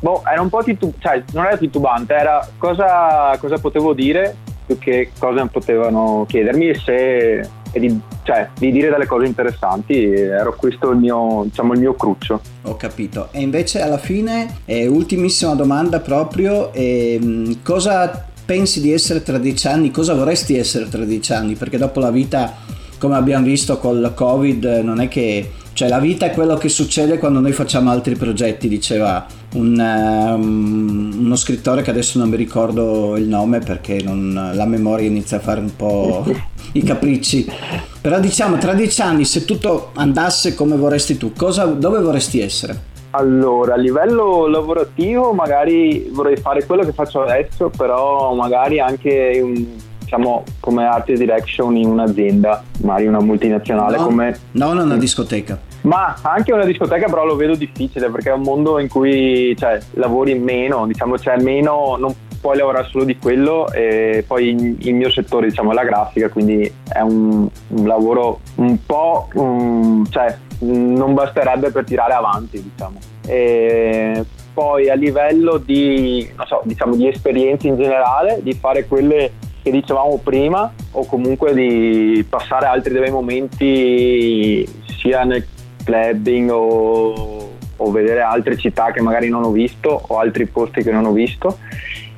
boh, 0.00 0.22
era 0.30 0.40
un 0.40 0.48
po' 0.48 0.62
titubante, 0.62 0.98
cioè 1.00 1.22
non 1.32 1.44
era 1.44 1.56
titubante, 1.56 2.14
era 2.14 2.48
cosa, 2.58 3.36
cosa 3.38 3.58
potevo 3.58 3.92
dire 3.92 4.34
più 4.66 4.78
che 4.78 5.10
cosa 5.18 5.44
potevano 5.46 6.24
chiedermi 6.26 6.68
e 6.68 6.74
se 6.74 7.48
e 7.72 7.78
di, 7.78 8.00
cioè, 8.24 8.48
di, 8.58 8.72
dire 8.72 8.90
delle 8.90 9.06
cose 9.06 9.26
interessanti. 9.26 10.04
Ero 10.04 10.54
questo 10.56 10.90
il 10.90 10.98
mio, 10.98 11.42
diciamo, 11.44 11.74
il 11.74 11.80
mio 11.80 11.94
cruccio. 11.94 12.40
Ho 12.62 12.76
capito. 12.76 13.28
E 13.30 13.40
invece 13.40 13.80
alla 13.80 13.98
fine, 13.98 14.60
eh, 14.64 14.86
ultimissima 14.86 15.54
domanda 15.54 16.00
proprio, 16.00 16.72
eh, 16.72 17.56
cosa 17.62 18.26
pensi 18.44 18.80
di 18.80 18.92
essere 18.92 19.22
tra 19.22 19.38
dieci 19.38 19.68
anni? 19.68 19.90
Cosa 19.90 20.14
vorresti 20.14 20.56
essere 20.56 20.88
tra 20.88 21.04
dieci 21.04 21.32
anni? 21.32 21.54
Perché 21.54 21.78
dopo 21.78 22.00
la 22.00 22.10
vita, 22.10 22.52
come 22.98 23.14
abbiamo 23.16 23.44
visto 23.44 23.78
col 23.78 24.12
Covid, 24.14 24.64
non 24.82 25.00
è 25.00 25.08
che... 25.08 25.50
Cioè 25.80 25.88
la 25.88 25.98
vita 25.98 26.26
è 26.26 26.30
quello 26.32 26.58
che 26.58 26.68
succede 26.68 27.16
quando 27.16 27.40
noi 27.40 27.52
facciamo 27.52 27.90
altri 27.90 28.14
progetti, 28.14 28.68
diceva 28.68 29.24
un, 29.54 29.78
um, 29.78 31.10
uno 31.24 31.36
scrittore 31.36 31.80
che 31.80 31.88
adesso 31.88 32.18
non 32.18 32.28
mi 32.28 32.36
ricordo 32.36 33.16
il 33.16 33.26
nome 33.26 33.60
perché 33.60 34.02
non, 34.02 34.50
la 34.52 34.66
memoria 34.66 35.08
inizia 35.08 35.38
a 35.38 35.40
fare 35.40 35.58
un 35.58 35.74
po' 35.74 36.22
i 36.72 36.82
capricci. 36.82 37.50
Però 37.98 38.20
diciamo 38.20 38.58
tra 38.58 38.74
dieci 38.74 39.00
anni 39.00 39.24
se 39.24 39.46
tutto 39.46 39.92
andasse 39.94 40.54
come 40.54 40.76
vorresti 40.76 41.16
tu, 41.16 41.32
cosa, 41.32 41.64
dove 41.64 41.98
vorresti 42.00 42.40
essere? 42.40 42.78
Allora, 43.12 43.72
a 43.72 43.78
livello 43.78 44.48
lavorativo 44.48 45.32
magari 45.32 46.10
vorrei 46.12 46.36
fare 46.36 46.66
quello 46.66 46.84
che 46.84 46.92
faccio 46.92 47.22
adesso, 47.22 47.70
però 47.74 48.34
magari 48.34 48.80
anche 48.80 49.40
un, 49.42 49.66
diciamo 50.00 50.44
come 50.60 50.84
art 50.84 51.10
direction 51.10 51.74
in 51.74 51.86
un'azienda, 51.86 52.62
magari 52.82 53.06
una 53.06 53.20
multinazionale 53.20 53.96
no, 53.96 54.04
come... 54.04 54.38
Non 54.50 54.76
una 54.76 54.98
discoteca. 54.98 55.69
Ma 55.82 56.16
anche 56.22 56.52
una 56.52 56.64
discoteca 56.64 57.06
però 57.06 57.24
lo 57.24 57.36
vedo 57.36 57.54
difficile 57.54 58.10
perché 58.10 58.30
è 58.30 58.34
un 58.34 58.42
mondo 58.42 58.78
in 58.78 58.88
cui 58.88 59.56
cioè, 59.56 59.78
lavori 59.92 60.38
meno, 60.38 60.86
diciamo 60.86 61.18
cioè, 61.18 61.40
meno, 61.40 61.96
non 61.96 62.14
puoi 62.40 62.56
lavorare 62.56 62.88
solo 62.88 63.04
di 63.04 63.18
quello 63.18 63.70
e 63.70 64.24
poi 64.26 64.76
il 64.78 64.94
mio 64.94 65.10
settore 65.10 65.48
diciamo 65.48 65.72
è 65.72 65.74
la 65.74 65.84
grafica, 65.84 66.28
quindi 66.28 66.70
è 66.88 67.00
un, 67.00 67.48
un 67.68 67.86
lavoro 67.86 68.40
un 68.56 68.78
po' 68.84 69.28
um, 69.34 70.06
cioè 70.10 70.36
non 70.60 71.14
basterebbe 71.14 71.70
per 71.70 71.84
tirare 71.84 72.12
avanti, 72.12 72.62
diciamo. 72.62 72.98
E 73.26 74.24
poi 74.52 74.90
a 74.90 74.94
livello 74.94 75.58
di, 75.58 76.28
so, 76.46 76.60
diciamo, 76.64 76.94
di 76.96 77.08
esperienze 77.08 77.68
in 77.68 77.76
generale, 77.76 78.40
di 78.42 78.52
fare 78.54 78.86
quelle 78.86 79.32
che 79.62 79.70
dicevamo 79.70 80.18
prima 80.22 80.72
o 80.92 81.04
comunque 81.04 81.54
di 81.54 82.24
passare 82.28 82.66
altri 82.66 82.94
dei 82.94 83.10
momenti 83.10 84.66
sia 84.98 85.24
nel 85.24 85.46
clubbing 85.84 86.50
o, 86.50 87.50
o 87.76 87.90
vedere 87.90 88.20
altre 88.20 88.56
città 88.56 88.90
che 88.90 89.00
magari 89.00 89.28
non 89.28 89.44
ho 89.44 89.50
visto 89.50 90.02
o 90.06 90.18
altri 90.18 90.46
posti 90.46 90.82
che 90.82 90.90
non 90.90 91.06
ho 91.06 91.12
visto. 91.12 91.58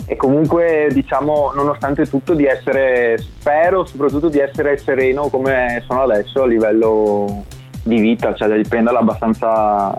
E 0.04 0.16
comunque 0.16 0.88
diciamo 0.92 1.52
nonostante 1.54 2.06
tutto 2.06 2.34
di 2.34 2.44
essere 2.44 3.16
spero 3.18 3.84
soprattutto 3.84 4.28
di 4.28 4.38
essere 4.38 4.76
sereno 4.76 5.28
come 5.28 5.82
sono 5.86 6.02
adesso 6.02 6.42
a 6.42 6.46
livello 6.46 7.44
di 7.82 8.00
vita, 8.00 8.34
cioè 8.34 8.54
di 8.56 8.68
prenderla 8.68 8.98
abbastanza 8.98 9.96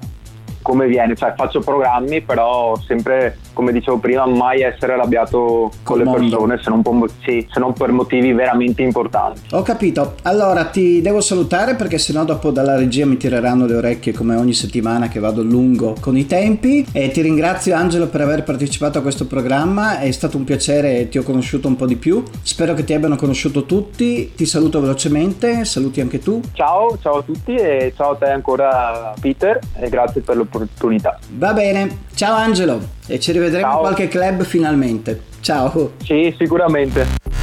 come 0.63 0.88
viene, 0.88 1.15
cioè 1.15 1.34
faccio 1.36 1.60
programmi 1.60 2.21
però 2.21 2.76
sempre 2.88 3.38
come 3.54 3.71
dicevo 3.71 3.97
prima, 3.97 4.26
mai 4.26 4.62
essere 4.62 4.93
arrabbiato 4.93 5.71
con 5.84 5.99
le 5.99 6.10
persone 6.10 6.60
se 6.62 6.69
non, 6.69 6.82
po- 6.82 7.08
sì, 7.23 7.45
se 7.52 7.60
non, 7.60 7.73
per 7.73 7.91
motivi 7.91 8.34
veramente 8.34 8.82
importanti. 8.82 9.41
Ho 9.52 9.62
capito. 9.62 10.15
Allora 10.23 10.65
ti 10.65 11.02
devo 11.02 11.21
salutare 11.21 11.76
perché 11.76 11.97
sennò 11.97 12.23
dopo 12.23 12.49
dalla 12.49 12.76
regia 12.76 13.06
mi 13.06 13.17
tireranno 13.17 13.65
le 13.65 13.76
orecchie 13.76 14.13
come 14.13 14.36
ogni 14.36 14.54
settimana 14.54 15.08
che 15.08 15.19
vado 15.19 15.43
lungo 15.43 15.95
con 15.99 16.17
i 16.17 16.26
tempi. 16.26 16.86
E 16.91 17.12
ti 17.12 17.21
ringrazio 17.21 17.76
Angelo 17.76 18.08
per 18.08 18.21
aver 18.21 18.43
partecipato 18.43 18.97
a 18.97 19.02
questo 19.02 19.28
programma. 19.28 19.99
È 19.99 20.10
stato 20.12 20.38
un 20.38 20.43
piacere 20.43 21.10
ti 21.10 21.17
ho 21.17 21.23
conosciuto 21.23 21.67
un 21.67 21.76
po' 21.76 21.86
di 21.86 21.95
più. 21.95 22.23
Spero 22.41 22.73
che 22.73 22.84
ti 22.84 22.93
abbiano 22.93 23.15
conosciuto 23.15 23.65
tutti. 23.65 24.34
Ti 24.36 24.45
saluto 24.45 24.82
velocemente. 24.82 25.65
Saluti 25.65 26.02
anche 26.02 26.19
tu. 26.19 26.41
Ciao, 26.54 26.97
ciao 27.02 27.17
a 27.17 27.21
tutti 27.21 27.54
e 27.54 27.93
ciao 27.95 28.12
a 28.12 28.15
te 28.15 28.26
ancora 28.26 29.13
Peter 29.19 29.60
e 29.76 29.89
grazie 29.89 30.21
per 30.21 30.36
l'opportunità. 30.36 30.53
Va 31.38 31.54
bene. 31.54 32.00
Ciao 32.13 32.36
Angelo 32.36 32.80
e 33.08 33.20
ci 33.20 33.32
rivedremo 33.32 33.66
Ciao. 33.66 33.76
in 33.76 33.80
qualche 33.80 34.08
club 34.08 34.44
finalmente. 34.44 35.22
Ciao. 35.42 35.94
Sì, 36.04 36.34
sicuramente. 36.38 37.42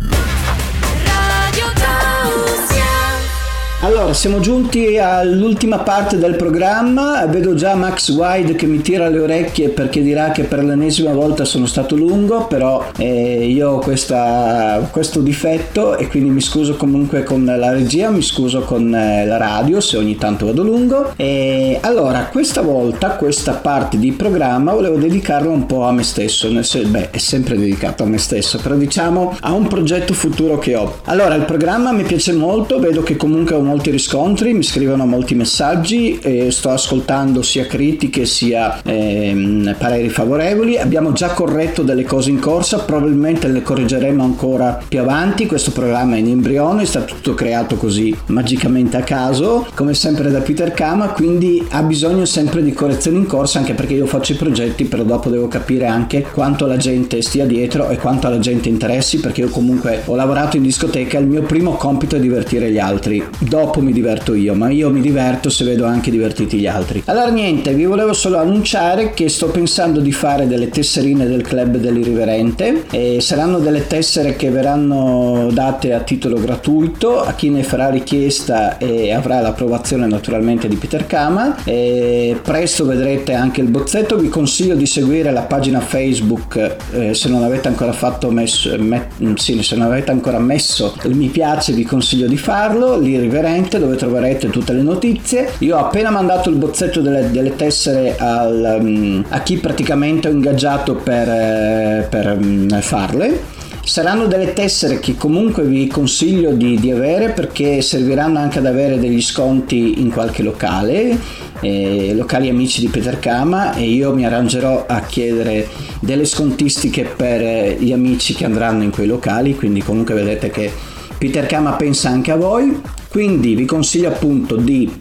Allora, 3.82 4.12
siamo 4.12 4.40
giunti 4.40 4.98
all'ultima 4.98 5.78
parte 5.78 6.18
del 6.18 6.36
programma. 6.36 7.24
Vedo 7.24 7.54
già 7.54 7.74
Max 7.74 8.10
Wide 8.10 8.54
che 8.54 8.66
mi 8.66 8.82
tira 8.82 9.08
le 9.08 9.20
orecchie 9.20 9.70
perché 9.70 10.02
dirà 10.02 10.32
che 10.32 10.42
per 10.42 10.62
l'ennesima 10.62 11.14
volta 11.14 11.46
sono 11.46 11.64
stato 11.64 11.96
lungo, 11.96 12.46
però 12.46 12.84
eh, 12.98 13.46
io 13.46 13.70
ho 13.70 13.78
questa, 13.78 14.86
questo 14.90 15.20
difetto 15.20 15.96
e 15.96 16.08
quindi 16.08 16.28
mi 16.28 16.42
scuso 16.42 16.76
comunque 16.76 17.22
con 17.22 17.42
la 17.42 17.72
regia, 17.72 18.10
mi 18.10 18.20
scuso 18.20 18.60
con 18.60 18.94
eh, 18.94 19.24
la 19.24 19.38
radio 19.38 19.80
se 19.80 19.96
ogni 19.96 20.18
tanto 20.18 20.44
vado 20.44 20.62
lungo. 20.62 21.14
E 21.16 21.78
allora, 21.80 22.26
questa 22.30 22.60
volta, 22.60 23.12
questa 23.12 23.52
parte 23.54 23.98
di 23.98 24.12
programma 24.12 24.74
volevo 24.74 24.98
dedicarla 24.98 25.48
un 25.48 25.64
po' 25.64 25.84
a 25.84 25.92
me 25.92 26.02
stesso, 26.02 26.52
nel 26.52 26.66
senso, 26.66 26.86
beh, 26.86 27.12
è 27.12 27.18
sempre 27.18 27.56
dedicato 27.56 28.02
a 28.02 28.06
me 28.06 28.18
stesso, 28.18 28.58
però 28.58 28.74
diciamo 28.74 29.38
a 29.40 29.52
un 29.54 29.66
progetto 29.68 30.12
futuro 30.12 30.58
che 30.58 30.76
ho. 30.76 30.98
Allora, 31.04 31.34
il 31.34 31.44
programma 31.44 31.92
mi 31.92 32.02
piace 32.02 32.34
molto, 32.34 32.78
vedo 32.78 33.02
che 33.02 33.16
comunque 33.16 33.54
ho 33.54 33.68
molti 33.70 33.90
riscontri, 33.90 34.52
mi 34.52 34.64
scrivono 34.64 35.06
molti 35.06 35.36
messaggi 35.36 36.18
e 36.18 36.50
sto 36.50 36.70
ascoltando 36.70 37.40
sia 37.40 37.66
critiche 37.66 38.26
sia 38.26 38.82
ehm, 38.82 39.76
pareri 39.78 40.08
favorevoli. 40.08 40.76
Abbiamo 40.76 41.12
già 41.12 41.28
corretto 41.28 41.82
delle 41.82 42.02
cose 42.02 42.30
in 42.30 42.40
corsa, 42.40 42.80
probabilmente 42.80 43.46
le 43.46 43.62
correggeremo 43.62 44.24
ancora 44.24 44.80
più 44.88 44.98
avanti. 44.98 45.46
Questo 45.46 45.70
programma 45.70 46.16
è 46.16 46.18
in 46.18 46.26
embrione, 46.26 46.82
è 46.82 46.84
stato 46.84 47.14
tutto 47.14 47.34
creato 47.34 47.76
così 47.76 48.12
magicamente 48.26 48.96
a 48.96 49.02
caso, 49.02 49.64
come 49.76 49.94
sempre 49.94 50.32
da 50.32 50.40
Peter 50.40 50.72
Kama, 50.72 51.10
quindi 51.10 51.64
ha 51.70 51.82
bisogno 51.84 52.24
sempre 52.24 52.64
di 52.64 52.72
correzioni 52.72 53.18
in 53.18 53.26
corsa 53.26 53.60
anche 53.60 53.74
perché 53.74 53.94
io 53.94 54.06
faccio 54.06 54.32
i 54.32 54.36
progetti, 54.36 54.84
però 54.84 55.04
dopo 55.04 55.30
devo 55.30 55.46
capire 55.46 55.86
anche 55.86 56.26
quanto 56.32 56.66
la 56.66 56.76
gente 56.76 57.22
stia 57.22 57.46
dietro 57.46 57.88
e 57.88 57.98
quanto 57.98 58.28
la 58.28 58.40
gente 58.40 58.68
interessi, 58.68 59.20
perché 59.20 59.42
io 59.42 59.48
comunque 59.48 60.02
ho 60.06 60.16
lavorato 60.16 60.56
in 60.56 60.64
discoteca, 60.64 61.18
il 61.18 61.28
mio 61.28 61.42
primo 61.42 61.74
compito 61.74 62.16
è 62.16 62.20
divertire 62.20 62.72
gli 62.72 62.78
altri. 62.78 63.24
Dopo 63.38 63.58
dopo 63.60 63.82
mi 63.82 63.92
diverto 63.92 64.32
io, 64.32 64.54
ma 64.54 64.70
io 64.70 64.90
mi 64.90 65.02
diverto 65.02 65.50
se 65.50 65.64
vedo 65.64 65.84
anche 65.84 66.10
divertiti 66.10 66.56
gli 66.56 66.66
altri. 66.66 67.02
Allora 67.06 67.28
niente, 67.28 67.74
vi 67.74 67.84
volevo 67.84 68.14
solo 68.14 68.38
annunciare 68.38 69.12
che 69.12 69.28
sto 69.28 69.48
pensando 69.48 70.00
di 70.00 70.12
fare 70.12 70.46
delle 70.46 70.70
tesserine 70.70 71.26
del 71.26 71.42
club 71.42 71.76
dell'irriverente 71.76 72.84
e 72.90 73.20
saranno 73.20 73.58
delle 73.58 73.86
tessere 73.86 74.34
che 74.36 74.48
verranno 74.50 75.50
date 75.52 75.92
a 75.92 76.00
titolo 76.00 76.40
gratuito 76.40 77.20
a 77.20 77.34
chi 77.34 77.50
ne 77.50 77.62
farà 77.62 77.90
richiesta 77.90 78.78
e 78.78 79.12
avrà 79.12 79.40
l'approvazione 79.40 80.06
naturalmente 80.06 80.66
di 80.66 80.76
Peter 80.76 81.06
Kama 81.06 81.62
e 81.64 82.38
presto 82.42 82.86
vedrete 82.86 83.34
anche 83.34 83.60
il 83.60 83.68
bozzetto 83.68 84.16
vi 84.16 84.28
consiglio 84.28 84.74
di 84.74 84.86
seguire 84.86 85.32
la 85.32 85.42
pagina 85.42 85.80
Facebook 85.80 86.76
eh, 86.92 87.14
se 87.14 87.28
non 87.28 87.42
avete 87.42 87.68
ancora 87.68 87.92
fatto 87.92 88.30
messo, 88.30 88.74
met, 88.78 89.34
sì, 89.34 89.62
se 89.62 89.76
non 89.76 89.86
avete 89.86 90.10
ancora 90.10 90.38
messo 90.38 90.96
il 91.04 91.14
mi 91.14 91.28
piace 91.28 91.72
vi 91.72 91.84
consiglio 91.84 92.26
di 92.26 92.38
farlo 92.38 92.98
l'irriverente 92.98 93.49
trasparente 93.50 93.78
dove 93.78 93.96
troverete 93.96 94.48
tutte 94.50 94.72
le 94.72 94.82
notizie. 94.82 95.50
Io 95.58 95.76
ho 95.76 95.80
appena 95.80 96.10
mandato 96.10 96.50
il 96.50 96.56
bozzetto 96.56 97.00
delle, 97.00 97.30
delle 97.30 97.56
tessere 97.56 98.16
al, 98.16 98.78
um, 98.80 99.24
a 99.28 99.40
chi 99.40 99.56
praticamente 99.56 100.28
ho 100.28 100.30
ingaggiato 100.30 100.94
per, 100.94 101.28
eh, 101.28 102.06
per 102.08 102.36
um, 102.38 102.80
farle. 102.80 103.58
Saranno 103.82 104.26
delle 104.26 104.52
tessere 104.52 105.00
che 105.00 105.16
comunque 105.16 105.64
vi 105.64 105.88
consiglio 105.88 106.52
di, 106.52 106.78
di, 106.78 106.92
avere 106.92 107.30
perché 107.30 107.80
serviranno 107.80 108.38
anche 108.38 108.58
ad 108.58 108.66
avere 108.66 109.00
degli 109.00 109.22
sconti 109.22 110.00
in 110.00 110.10
qualche 110.10 110.42
locale, 110.42 111.18
eh, 111.60 112.12
locali 112.14 112.48
amici 112.48 112.80
di 112.80 112.88
Peter 112.88 113.18
Kama 113.18 113.74
e 113.74 113.84
io 113.84 114.14
mi 114.14 114.24
arrangerò 114.24 114.84
a 114.86 115.00
chiedere 115.00 115.66
delle 115.98 116.26
scontistiche 116.26 117.04
per 117.04 117.40
eh, 117.40 117.76
gli 117.80 117.92
amici 117.92 118.34
che 118.34 118.44
andranno 118.44 118.84
in 118.84 118.90
quei 118.90 119.06
locali, 119.06 119.56
quindi 119.56 119.82
comunque 119.82 120.14
vedete 120.14 120.50
che 120.50 120.70
Peter 121.18 121.46
Kama 121.46 121.72
pensa 121.72 122.10
anche 122.10 122.30
a 122.30 122.36
voi, 122.36 122.80
quindi 123.10 123.56
vi 123.56 123.64
consiglio 123.64 124.08
appunto 124.08 124.56
di 124.56 124.98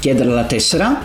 chiedere 0.00 0.28
la 0.28 0.44
tessera 0.44 1.00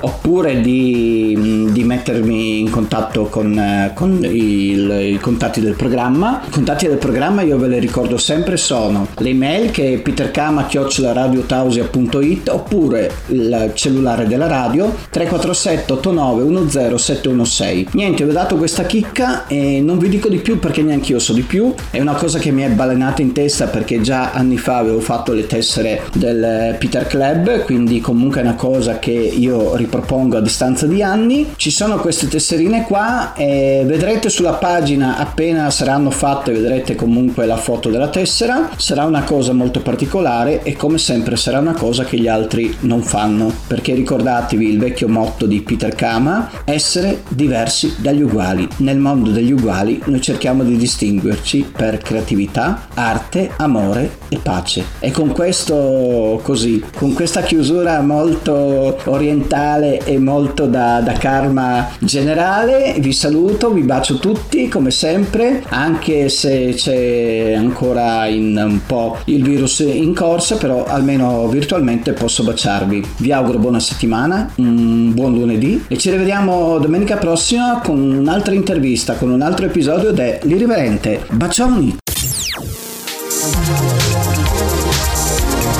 oppure 0.00 0.60
di, 0.60 1.68
di 1.70 1.84
mettermi 1.84 2.58
in 2.60 2.70
contatto 2.70 3.24
con, 3.24 3.90
con 3.94 4.24
il, 4.24 5.14
i 5.14 5.18
contatti 5.18 5.60
del 5.60 5.74
programma. 5.74 6.42
I 6.46 6.50
contatti 6.50 6.86
del 6.86 6.98
programma 6.98 7.42
io 7.42 7.58
ve 7.58 7.66
li 7.68 7.78
ricordo 7.78 8.16
sempre 8.16 8.56
sono 8.56 9.06
l'email 9.18 9.70
che 9.70 9.92
è 9.94 9.98
petercama.radiotausia.it 9.98 12.48
oppure 12.48 13.12
il 13.26 13.72
cellulare 13.74 14.26
della 14.26 14.46
radio 14.46 14.94
347 15.10 15.92
89 15.92 16.64
10 16.66 16.98
716. 16.98 17.88
Niente, 17.92 18.24
vi 18.24 18.30
ho 18.30 18.32
dato 18.32 18.56
questa 18.56 18.84
chicca 18.84 19.46
e 19.46 19.80
non 19.80 19.98
vi 19.98 20.08
dico 20.08 20.28
di 20.28 20.38
più 20.38 20.58
perché 20.58 20.82
neanche 20.82 21.12
io 21.12 21.18
so 21.18 21.32
di 21.32 21.42
più. 21.42 21.74
È 21.90 22.00
una 22.00 22.14
cosa 22.14 22.38
che 22.38 22.50
mi 22.50 22.62
è 22.62 22.70
balenata 22.70 23.22
in 23.22 23.32
testa 23.32 23.66
perché 23.66 24.00
già 24.00 24.32
anni 24.32 24.56
fa 24.56 24.78
avevo 24.78 25.00
fatto 25.00 25.32
le 25.32 25.46
tessere 25.46 26.02
del 26.14 26.76
Peter 26.78 27.06
Club, 27.06 27.64
quindi 27.64 28.00
comunque 28.00 28.40
è 28.40 28.44
una 28.44 28.54
cosa 28.54 28.98
che 28.98 29.10
io 29.10 29.76
ripropongo 29.94 30.38
a 30.38 30.40
distanza 30.40 30.86
di 30.86 31.02
anni. 31.02 31.52
Ci 31.56 31.70
sono 31.70 31.98
queste 31.98 32.26
tesserine 32.26 32.84
qua 32.84 33.34
e 33.34 33.84
vedrete 33.86 34.28
sulla 34.28 34.54
pagina 34.54 35.18
appena 35.18 35.70
saranno 35.70 36.10
fatte, 36.10 36.52
vedrete 36.52 36.96
comunque 36.96 37.46
la 37.46 37.56
foto 37.56 37.90
della 37.90 38.08
tessera. 38.08 38.70
Sarà 38.76 39.04
una 39.04 39.22
cosa 39.22 39.52
molto 39.52 39.80
particolare 39.80 40.62
e 40.62 40.74
come 40.74 40.98
sempre 40.98 41.36
sarà 41.36 41.58
una 41.58 41.74
cosa 41.74 42.04
che 42.04 42.18
gli 42.18 42.26
altri 42.26 42.76
non 42.80 43.02
fanno, 43.02 43.52
perché 43.66 43.94
ricordatevi 43.94 44.68
il 44.68 44.78
vecchio 44.78 45.08
motto 45.08 45.46
di 45.46 45.60
Peter 45.60 45.94
Kama, 45.94 46.50
essere 46.64 47.22
diversi 47.28 47.94
dagli 47.98 48.22
uguali. 48.22 48.66
Nel 48.78 48.98
mondo 48.98 49.30
degli 49.30 49.52
uguali 49.52 50.00
noi 50.06 50.20
cerchiamo 50.20 50.64
di 50.64 50.76
distinguerci 50.76 51.72
per 51.76 51.98
creatività, 51.98 52.88
arte, 52.94 53.50
amore 53.56 54.18
e 54.28 54.38
pace. 54.38 54.84
E 54.98 55.10
con 55.10 55.32
questo 55.32 56.40
così, 56.42 56.82
con 56.96 57.12
questa 57.12 57.42
chiusura 57.42 58.00
molto 58.00 58.98
orientale 59.04 59.73
e 59.82 60.18
molto 60.18 60.66
da, 60.66 61.00
da 61.00 61.12
karma 61.12 61.88
generale, 61.98 62.94
vi 62.98 63.12
saluto, 63.12 63.72
vi 63.72 63.82
bacio 63.82 64.18
tutti 64.18 64.68
come 64.68 64.90
sempre, 64.90 65.62
anche 65.68 66.28
se 66.28 66.74
c'è 66.76 67.54
ancora 67.56 68.26
in 68.26 68.60
un 68.62 68.80
po' 68.86 69.18
il 69.26 69.42
virus 69.42 69.80
in 69.80 70.14
corsa, 70.14 70.56
però 70.56 70.84
almeno 70.84 71.48
virtualmente 71.48 72.12
posso 72.12 72.44
baciarvi. 72.44 73.04
Vi 73.18 73.32
auguro 73.32 73.58
buona 73.58 73.80
settimana, 73.80 74.50
un 74.56 75.12
buon 75.14 75.34
lunedì 75.34 75.84
e 75.88 75.96
ci 75.96 76.10
rivediamo 76.10 76.78
domenica 76.78 77.16
prossima 77.16 77.80
con 77.82 78.00
un'altra 78.00 78.54
intervista, 78.54 79.14
con 79.14 79.30
un 79.30 79.42
altro 79.42 79.66
episodio 79.66 80.12
de 80.12 80.40
L'Irriverente. 80.44 81.26
Bacioni! 81.30 82.03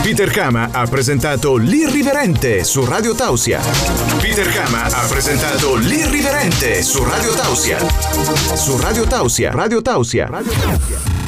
Peter 0.05 0.31
Kama 0.31 0.69
ha 0.71 0.87
presentato 0.87 1.57
L'Irriverente 1.57 2.63
su 2.63 2.85
Radio 2.85 3.15
Tausia. 3.15 3.59
Peter 4.21 4.47
Kama 4.53 4.85
ha 4.85 5.07
presentato 5.09 5.77
L'Irriverente 5.77 6.83
su 6.83 7.03
Radio 7.03 7.33
Tausia. 7.33 7.79
Su 8.55 8.77
Radio 8.77 9.07
Tausia. 9.07 9.51
Radio 9.53 9.81
Tausia. 9.81 10.27
Radio 10.27 10.53
Tausia. 10.53 11.24